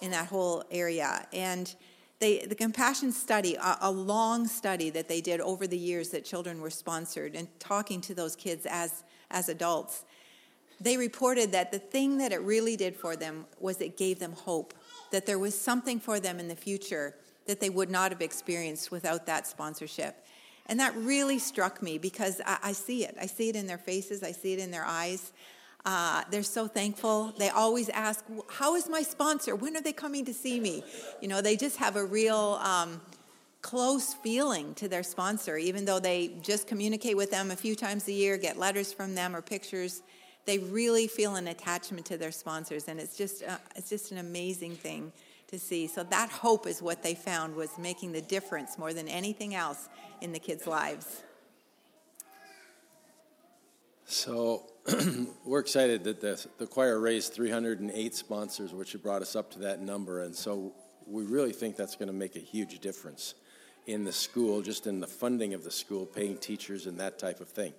in 0.00 0.10
that 0.10 0.26
whole 0.26 0.64
area. 0.70 1.26
And 1.32 1.74
they, 2.18 2.44
the 2.46 2.54
compassion 2.54 3.12
study, 3.12 3.54
a, 3.54 3.78
a, 3.82 3.90
long 3.90 4.46
study 4.46 4.90
that 4.90 5.08
they 5.08 5.20
did 5.20 5.40
over 5.40 5.66
the 5.66 5.76
years 5.76 6.10
that 6.10 6.24
children 6.24 6.60
were 6.60 6.70
sponsored 6.70 7.34
and 7.34 7.48
talking 7.58 8.00
to 8.02 8.14
those 8.14 8.36
kids 8.36 8.66
as, 8.68 9.04
as 9.30 9.48
adults, 9.48 10.04
they 10.80 10.96
reported 10.96 11.52
that 11.52 11.72
the 11.72 11.78
thing 11.78 12.18
that 12.18 12.32
it 12.32 12.40
really 12.40 12.76
did 12.76 12.96
for 12.96 13.14
them 13.14 13.44
was 13.58 13.80
it 13.80 13.96
gave 13.96 14.18
them 14.18 14.32
hope, 14.32 14.74
that 15.10 15.26
there 15.26 15.38
was 15.38 15.58
something 15.58 16.00
for 16.00 16.18
them 16.18 16.40
in 16.40 16.48
the 16.48 16.56
future 16.56 17.14
that 17.46 17.60
they 17.60 17.68
would 17.68 17.90
not 17.90 18.12
have 18.12 18.22
experienced 18.22 18.90
without 18.90 19.26
that 19.26 19.46
sponsorship. 19.46 20.24
And 20.66 20.78
that 20.80 20.94
really 20.96 21.38
struck 21.38 21.82
me 21.82 21.98
because 21.98 22.40
I, 22.46 22.58
I 22.62 22.72
see 22.72 23.04
it. 23.04 23.16
I 23.20 23.26
see 23.26 23.48
it 23.48 23.56
in 23.56 23.66
their 23.66 23.78
faces, 23.78 24.22
I 24.22 24.32
see 24.32 24.52
it 24.52 24.58
in 24.58 24.70
their 24.70 24.84
eyes. 24.84 25.32
Uh, 25.84 26.22
they're 26.30 26.42
so 26.42 26.68
thankful. 26.68 27.32
They 27.38 27.48
always 27.48 27.88
ask, 27.88 28.24
How 28.48 28.76
is 28.76 28.88
my 28.88 29.02
sponsor? 29.02 29.56
When 29.56 29.76
are 29.76 29.80
they 29.80 29.94
coming 29.94 30.24
to 30.26 30.34
see 30.34 30.60
me? 30.60 30.84
You 31.20 31.28
know, 31.28 31.40
they 31.40 31.56
just 31.56 31.78
have 31.78 31.96
a 31.96 32.04
real 32.04 32.60
um, 32.62 33.00
close 33.62 34.14
feeling 34.14 34.74
to 34.74 34.88
their 34.88 35.02
sponsor, 35.02 35.56
even 35.56 35.84
though 35.84 36.00
they 36.00 36.28
just 36.42 36.66
communicate 36.66 37.16
with 37.16 37.30
them 37.30 37.50
a 37.50 37.56
few 37.56 37.74
times 37.74 38.08
a 38.08 38.12
year, 38.12 38.36
get 38.36 38.58
letters 38.58 38.92
from 38.92 39.14
them 39.14 39.36
or 39.36 39.42
pictures. 39.42 40.02
They 40.46 40.58
really 40.58 41.06
feel 41.06 41.36
an 41.36 41.48
attachment 41.48 42.06
to 42.06 42.16
their 42.16 42.32
sponsors, 42.32 42.88
and 42.88 42.98
it's 42.98 43.16
just, 43.16 43.42
uh, 43.42 43.58
it's 43.76 43.90
just 43.90 44.12
an 44.12 44.18
amazing 44.18 44.76
thing 44.76 45.12
to 45.48 45.58
see. 45.58 45.86
So 45.86 46.02
that 46.04 46.30
hope 46.30 46.66
is 46.66 46.80
what 46.80 47.02
they 47.02 47.14
found 47.14 47.54
was 47.54 47.76
making 47.78 48.12
the 48.12 48.22
difference 48.22 48.78
more 48.78 48.94
than 48.94 49.08
anything 49.08 49.54
else 49.54 49.88
in 50.20 50.32
the 50.32 50.38
kids' 50.38 50.66
lives. 50.66 51.22
So 54.06 54.66
we're 55.44 55.60
excited 55.60 56.04
that 56.04 56.20
the, 56.20 56.44
the 56.58 56.66
choir 56.66 56.98
raised 56.98 57.34
308 57.34 58.14
sponsors, 58.14 58.72
which 58.72 59.00
brought 59.02 59.22
us 59.22 59.36
up 59.36 59.50
to 59.52 59.58
that 59.60 59.80
number. 59.80 60.22
And 60.22 60.34
so 60.34 60.72
we 61.06 61.24
really 61.24 61.52
think 61.52 61.76
that's 61.76 61.96
going 61.96 62.08
to 62.08 62.14
make 62.14 62.36
a 62.36 62.40
huge 62.40 62.80
difference 62.80 63.34
in 63.86 64.04
the 64.04 64.12
school, 64.12 64.62
just 64.62 64.86
in 64.86 65.00
the 65.00 65.06
funding 65.06 65.54
of 65.54 65.64
the 65.64 65.70
school, 65.70 66.06
paying 66.06 66.36
teachers 66.36 66.86
and 66.86 66.98
that 66.98 67.18
type 67.18 67.40
of 67.40 67.48
thing. 67.48 67.72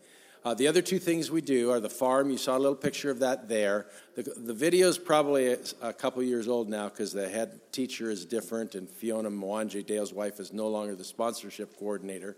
Uh, 0.44 0.56
the 0.56 0.68
other 0.68 0.82
two 0.82 0.98
things 0.98 1.30
we 1.30 1.40
do 1.40 1.70
are 1.70 1.80
the 1.80 1.90
farm. 1.90 2.32
You 2.32 2.38
saw 2.38 2.58
a 2.58 2.60
little 2.60 2.76
picture 2.76 3.12
of 3.12 3.20
that 3.20 3.48
there. 3.48 3.86
The, 4.16 4.24
the 4.24 4.56
video 4.56 4.88
is 4.88 4.98
probably 4.98 5.54
a, 5.54 5.60
a 5.82 5.94
couple 5.94 6.24
years 6.24 6.48
old 6.48 6.68
now 6.68 6.90
because 6.90 7.14
the 7.14 7.30
head 7.30 7.60
teacher 7.72 8.10
is 8.10 8.26
different, 8.26 8.74
and 8.74 8.90
Fiona 8.90 9.30
Mwanje, 9.30 9.86
Dale's 9.86 10.14
wife, 10.14 10.40
is 10.40 10.52
no 10.52 10.68
longer 10.68 10.96
the 10.96 11.04
sponsorship 11.04 11.78
coordinator. 11.78 12.38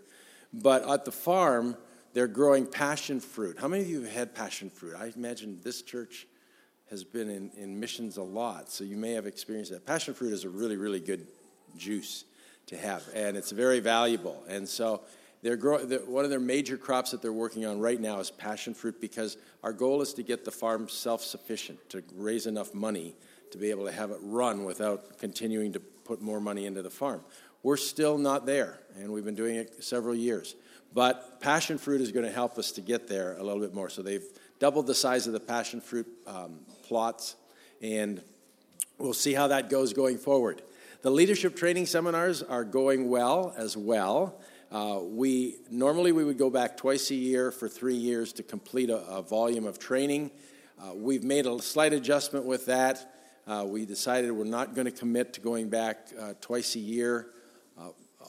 But 0.52 0.86
at 0.88 1.06
the 1.06 1.12
farm, 1.12 1.78
they're 2.12 2.28
growing 2.28 2.66
passion 2.66 3.20
fruit. 3.20 3.58
How 3.58 3.68
many 3.68 3.84
of 3.84 3.88
you 3.88 4.02
have 4.02 4.12
had 4.12 4.34
passion 4.34 4.68
fruit? 4.68 4.94
I 4.98 5.10
imagine 5.16 5.60
this 5.64 5.80
church 5.80 6.26
has 6.90 7.04
been 7.04 7.30
in, 7.30 7.50
in 7.56 7.80
missions 7.80 8.18
a 8.18 8.22
lot, 8.22 8.70
so 8.70 8.84
you 8.84 8.98
may 8.98 9.12
have 9.12 9.26
experienced 9.26 9.72
that. 9.72 9.86
Passion 9.86 10.12
fruit 10.12 10.34
is 10.34 10.44
a 10.44 10.50
really, 10.50 10.76
really 10.76 11.00
good 11.00 11.26
juice 11.74 12.24
to 12.66 12.76
have, 12.76 13.02
and 13.14 13.36
it's 13.36 13.50
very 13.50 13.80
valuable. 13.80 14.42
And 14.48 14.68
so, 14.68 15.02
they're 15.44 15.56
grow- 15.56 15.84
one 16.06 16.24
of 16.24 16.30
their 16.30 16.40
major 16.40 16.78
crops 16.78 17.10
that 17.10 17.20
they're 17.20 17.30
working 17.32 17.66
on 17.66 17.78
right 17.78 18.00
now 18.00 18.18
is 18.18 18.30
passion 18.30 18.72
fruit 18.72 18.98
because 18.98 19.36
our 19.62 19.74
goal 19.74 20.00
is 20.00 20.14
to 20.14 20.22
get 20.22 20.44
the 20.46 20.50
farm 20.50 20.88
self 20.88 21.22
sufficient, 21.22 21.78
to 21.90 22.02
raise 22.14 22.46
enough 22.46 22.72
money 22.72 23.14
to 23.50 23.58
be 23.58 23.70
able 23.70 23.84
to 23.84 23.92
have 23.92 24.10
it 24.10 24.18
run 24.22 24.64
without 24.64 25.18
continuing 25.18 25.72
to 25.74 25.80
put 25.80 26.22
more 26.22 26.40
money 26.40 26.64
into 26.64 26.80
the 26.80 26.90
farm. 26.90 27.20
We're 27.62 27.76
still 27.76 28.18
not 28.18 28.46
there, 28.46 28.80
and 28.96 29.12
we've 29.12 29.24
been 29.24 29.34
doing 29.34 29.56
it 29.56 29.84
several 29.84 30.14
years. 30.14 30.56
But 30.92 31.40
passion 31.40 31.76
fruit 31.76 32.00
is 32.00 32.10
going 32.10 32.24
to 32.24 32.32
help 32.32 32.58
us 32.58 32.72
to 32.72 32.80
get 32.80 33.06
there 33.06 33.36
a 33.36 33.42
little 33.42 33.60
bit 33.60 33.74
more. 33.74 33.90
So 33.90 34.00
they've 34.00 34.24
doubled 34.58 34.86
the 34.86 34.94
size 34.94 35.26
of 35.26 35.34
the 35.34 35.40
passion 35.40 35.80
fruit 35.80 36.06
um, 36.26 36.60
plots, 36.82 37.36
and 37.82 38.22
we'll 38.98 39.12
see 39.12 39.34
how 39.34 39.48
that 39.48 39.70
goes 39.70 39.92
going 39.92 40.18
forward. 40.18 40.62
The 41.04 41.10
leadership 41.10 41.54
training 41.54 41.84
seminars 41.84 42.42
are 42.42 42.64
going 42.64 43.10
well 43.10 43.52
as 43.58 43.76
well. 43.76 44.40
Uh, 44.72 45.00
we 45.02 45.56
normally 45.70 46.12
we 46.12 46.24
would 46.24 46.38
go 46.38 46.48
back 46.48 46.78
twice 46.78 47.10
a 47.10 47.14
year 47.14 47.50
for 47.50 47.68
three 47.68 47.94
years 47.94 48.32
to 48.32 48.42
complete 48.42 48.88
a, 48.88 49.06
a 49.08 49.20
volume 49.20 49.66
of 49.66 49.78
training. 49.78 50.30
Uh, 50.82 50.94
we've 50.94 51.22
made 51.22 51.44
a 51.44 51.60
slight 51.60 51.92
adjustment 51.92 52.46
with 52.46 52.64
that. 52.64 53.12
Uh, 53.46 53.66
we 53.68 53.84
decided 53.84 54.32
we're 54.32 54.44
not 54.44 54.74
going 54.74 54.86
to 54.86 54.90
commit 54.90 55.34
to 55.34 55.42
going 55.42 55.68
back 55.68 56.08
uh, 56.18 56.32
twice 56.40 56.74
a 56.74 56.80
year 56.80 57.26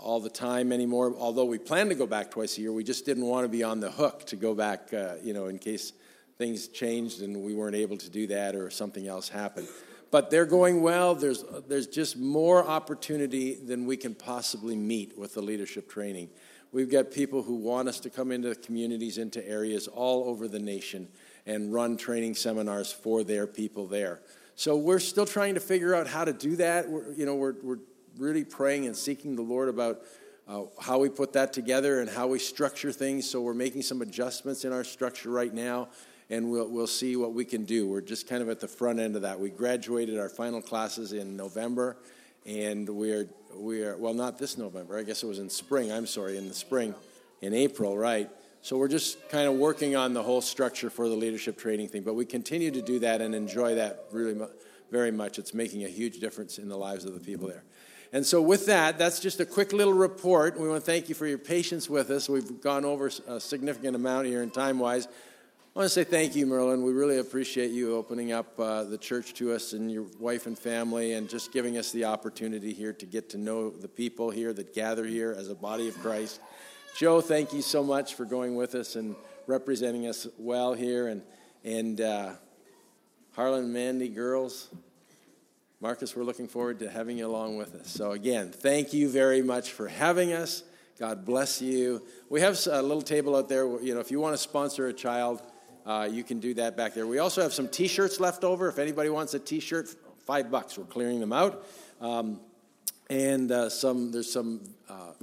all 0.01 0.19
the 0.19 0.29
time 0.29 0.73
anymore. 0.73 1.15
Although 1.17 1.45
we 1.45 1.57
plan 1.57 1.87
to 1.87 1.95
go 1.95 2.05
back 2.05 2.29
twice 2.29 2.57
a 2.57 2.61
year, 2.61 2.73
we 2.73 2.83
just 2.83 3.05
didn't 3.05 3.25
want 3.25 3.45
to 3.45 3.49
be 3.49 3.63
on 3.63 3.79
the 3.79 3.89
hook 3.89 4.25
to 4.25 4.35
go 4.35 4.53
back, 4.53 4.93
uh, 4.93 5.13
you 5.23 5.31
know, 5.31 5.45
in 5.45 5.59
case 5.59 5.93
things 6.37 6.67
changed 6.67 7.21
and 7.21 7.41
we 7.41 7.53
weren't 7.53 7.77
able 7.77 7.95
to 7.95 8.09
do 8.09 8.27
that 8.27 8.53
or 8.53 8.69
something 8.69 9.07
else 9.07 9.29
happened. 9.29 9.69
But 10.11 10.29
they're 10.29 10.45
going 10.45 10.81
well. 10.81 11.15
There's, 11.15 11.43
there's 11.67 11.87
just 11.87 12.17
more 12.17 12.65
opportunity 12.65 13.55
than 13.55 13.85
we 13.85 13.97
can 13.97 14.15
possibly 14.15 14.75
meet 14.75 15.17
with 15.17 15.33
the 15.33 15.41
leadership 15.41 15.89
training. 15.89 16.29
We've 16.71 16.91
got 16.91 17.11
people 17.11 17.41
who 17.41 17.55
want 17.55 17.87
us 17.87 17.99
to 18.01 18.09
come 18.09 18.31
into 18.31 18.53
communities, 18.55 19.17
into 19.17 19.45
areas 19.47 19.87
all 19.87 20.29
over 20.29 20.47
the 20.47 20.59
nation 20.59 21.07
and 21.45 21.73
run 21.73 21.95
training 21.95 22.35
seminars 22.35 22.91
for 22.91 23.23
their 23.23 23.47
people 23.47 23.87
there. 23.87 24.21
So 24.55 24.77
we're 24.77 24.99
still 24.99 25.25
trying 25.25 25.55
to 25.55 25.59
figure 25.59 25.93
out 25.93 26.07
how 26.07 26.25
to 26.25 26.33
do 26.33 26.55
that. 26.57 26.89
We're, 26.89 27.11
you 27.13 27.25
know, 27.25 27.35
we're, 27.35 27.55
we're 27.61 27.79
really 28.17 28.43
praying 28.43 28.85
and 28.85 28.95
seeking 28.95 29.35
the 29.35 29.41
Lord 29.41 29.69
about 29.69 30.01
uh, 30.47 30.63
how 30.79 30.99
we 30.99 31.09
put 31.09 31.33
that 31.33 31.53
together 31.53 31.99
and 31.99 32.09
how 32.09 32.27
we 32.27 32.39
structure 32.39 32.91
things. 32.91 33.29
So 33.29 33.41
we're 33.41 33.53
making 33.53 33.81
some 33.81 34.01
adjustments 34.01 34.63
in 34.63 34.71
our 34.71 34.83
structure 34.83 35.29
right 35.29 35.53
now, 35.53 35.89
and 36.29 36.49
we'll, 36.49 36.67
we'll 36.69 36.87
see 36.87 37.15
what 37.15 37.33
we 37.33 37.45
can 37.45 37.65
do. 37.65 37.87
We're 37.87 38.01
just 38.01 38.27
kind 38.27 38.41
of 38.41 38.49
at 38.49 38.59
the 38.59 38.67
front 38.67 38.99
end 38.99 39.15
of 39.15 39.21
that. 39.23 39.39
We 39.39 39.49
graduated 39.49 40.19
our 40.19 40.29
final 40.29 40.61
classes 40.61 41.13
in 41.13 41.37
November, 41.37 41.97
and 42.45 42.89
we're, 42.89 43.27
we 43.55 43.83
are, 43.83 43.97
well, 43.97 44.13
not 44.13 44.37
this 44.37 44.57
November. 44.57 44.97
I 44.97 45.03
guess 45.03 45.23
it 45.23 45.27
was 45.27 45.39
in 45.39 45.49
spring. 45.49 45.91
I'm 45.91 46.07
sorry, 46.07 46.37
in 46.37 46.47
the 46.47 46.53
spring, 46.53 46.95
in 47.41 47.53
April, 47.53 47.97
right? 47.97 48.29
So 48.61 48.77
we're 48.77 48.87
just 48.87 49.29
kind 49.29 49.47
of 49.47 49.55
working 49.55 49.95
on 49.95 50.13
the 50.13 50.23
whole 50.23 50.41
structure 50.41 50.89
for 50.89 51.07
the 51.07 51.15
leadership 51.15 51.57
training 51.57 51.89
thing. 51.89 52.01
But 52.01 52.15
we 52.15 52.25
continue 52.25 52.71
to 52.71 52.81
do 52.81 52.97
that 52.99 53.21
and 53.21 53.35
enjoy 53.35 53.75
that 53.75 54.05
really 54.11 54.35
very 54.91 55.11
much. 55.11 55.37
It's 55.37 55.53
making 55.53 55.83
a 55.83 55.87
huge 55.87 56.19
difference 56.19 56.57
in 56.57 56.67
the 56.67 56.77
lives 56.77 57.05
of 57.05 57.13
the 57.13 57.19
people 57.19 57.47
there. 57.47 57.63
And 58.11 58.25
so, 58.25 58.41
with 58.41 58.67
that, 58.67 58.97
that's 58.97 59.19
just 59.19 59.39
a 59.39 59.45
quick 59.45 59.73
little 59.73 59.93
report. 59.93 60.59
We 60.59 60.67
want 60.69 60.83
to 60.83 60.91
thank 60.91 61.09
you 61.09 61.15
for 61.15 61.27
your 61.27 61.37
patience 61.37 61.89
with 61.89 62.09
us. 62.09 62.29
We've 62.29 62.61
gone 62.61 62.85
over 62.85 63.11
a 63.27 63.39
significant 63.39 63.95
amount 63.95 64.27
here 64.27 64.41
in 64.41 64.51
time 64.51 64.79
wise. 64.79 65.07
I 65.75 65.79
want 65.79 65.91
to 65.91 65.93
say 65.93 66.05
thank 66.05 66.37
you, 66.37 66.45
Merlin. 66.45 66.83
We 66.83 66.93
really 66.93 67.17
appreciate 67.17 67.71
you 67.71 67.97
opening 67.97 68.31
up 68.31 68.57
uh, 68.57 68.85
the 68.85 68.97
church 68.97 69.33
to 69.33 69.51
us 69.51 69.73
and 69.73 69.91
your 69.91 70.05
wife 70.21 70.45
and 70.45 70.57
family 70.57 71.11
and 71.11 71.27
just 71.27 71.51
giving 71.51 71.77
us 71.77 71.91
the 71.91 72.05
opportunity 72.05 72.71
here 72.71 72.93
to 72.93 73.05
get 73.05 73.31
to 73.31 73.37
know 73.37 73.71
the 73.71 73.89
people 73.89 74.29
here 74.29 74.53
that 74.53 74.73
gather 74.73 75.03
here 75.03 75.35
as 75.37 75.49
a 75.49 75.53
body 75.53 75.89
of 75.89 75.99
Christ. 75.99 76.39
Joe, 76.95 77.19
thank 77.19 77.51
you 77.51 77.61
so 77.61 77.83
much 77.83 78.13
for 78.13 78.23
going 78.23 78.55
with 78.55 78.73
us 78.73 78.95
and 78.95 79.17
representing 79.47 80.07
us 80.07 80.27
well 80.37 80.73
here. 80.73 81.09
And, 81.09 81.21
and 81.65 81.99
uh, 81.99 82.35
Harlan, 83.33 83.73
Mandy, 83.73 84.07
girls, 84.07 84.69
Marcus, 85.81 86.15
we're 86.15 86.23
looking 86.23 86.47
forward 86.47 86.79
to 86.79 86.89
having 86.89 87.17
you 87.17 87.27
along 87.27 87.57
with 87.57 87.75
us. 87.75 87.89
So, 87.89 88.11
again, 88.11 88.49
thank 88.49 88.93
you 88.93 89.09
very 89.09 89.41
much 89.41 89.73
for 89.73 89.89
having 89.89 90.31
us. 90.31 90.63
God 90.97 91.25
bless 91.25 91.61
you. 91.61 92.01
We 92.29 92.39
have 92.39 92.57
a 92.71 92.81
little 92.81 93.01
table 93.01 93.35
out 93.35 93.49
there. 93.49 93.65
You 93.81 93.93
know, 93.93 93.99
if 93.99 94.09
you 94.09 94.21
want 94.21 94.35
to 94.35 94.37
sponsor 94.37 94.87
a 94.87 94.93
child, 94.93 95.41
uh, 95.85 96.07
you 96.11 96.23
can 96.23 96.39
do 96.39 96.53
that 96.55 96.75
back 96.75 96.93
there. 96.93 97.07
We 97.07 97.19
also 97.19 97.41
have 97.41 97.53
some 97.53 97.67
T-shirts 97.67 98.19
left 98.19 98.43
over. 98.43 98.67
If 98.67 98.79
anybody 98.79 99.09
wants 99.09 99.33
a 99.33 99.39
T-shirt, 99.39 99.89
five 100.25 100.49
bucks. 100.49 100.77
We're 100.77 100.85
clearing 100.85 101.19
them 101.19 101.33
out, 101.33 101.65
um, 102.01 102.39
and 103.09 103.51
uh, 103.51 103.69
some 103.69 104.11
there's 104.11 104.31
some 104.31 104.61
uh, 104.89 105.13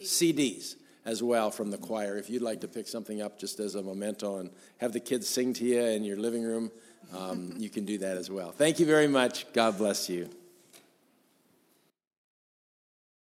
CDs 0.00 0.76
as 1.04 1.22
well 1.22 1.50
from 1.50 1.70
the 1.70 1.78
choir. 1.78 2.16
If 2.16 2.30
you'd 2.30 2.42
like 2.42 2.60
to 2.60 2.68
pick 2.68 2.86
something 2.86 3.20
up 3.20 3.38
just 3.38 3.60
as 3.60 3.74
a 3.74 3.82
memento 3.82 4.38
and 4.38 4.50
have 4.78 4.92
the 4.92 5.00
kids 5.00 5.28
sing 5.28 5.52
to 5.54 5.64
you 5.64 5.80
in 5.80 6.04
your 6.04 6.16
living 6.16 6.42
room 6.42 6.70
um, 7.12 7.54
you 7.56 7.70
can 7.70 7.84
do 7.84 7.98
that 7.98 8.16
as 8.16 8.30
well. 8.30 8.52
Thank 8.52 8.80
you 8.80 8.86
very 8.86 9.08
much. 9.08 9.52
God 9.52 9.78
bless 9.78 10.08
you. 10.08 10.28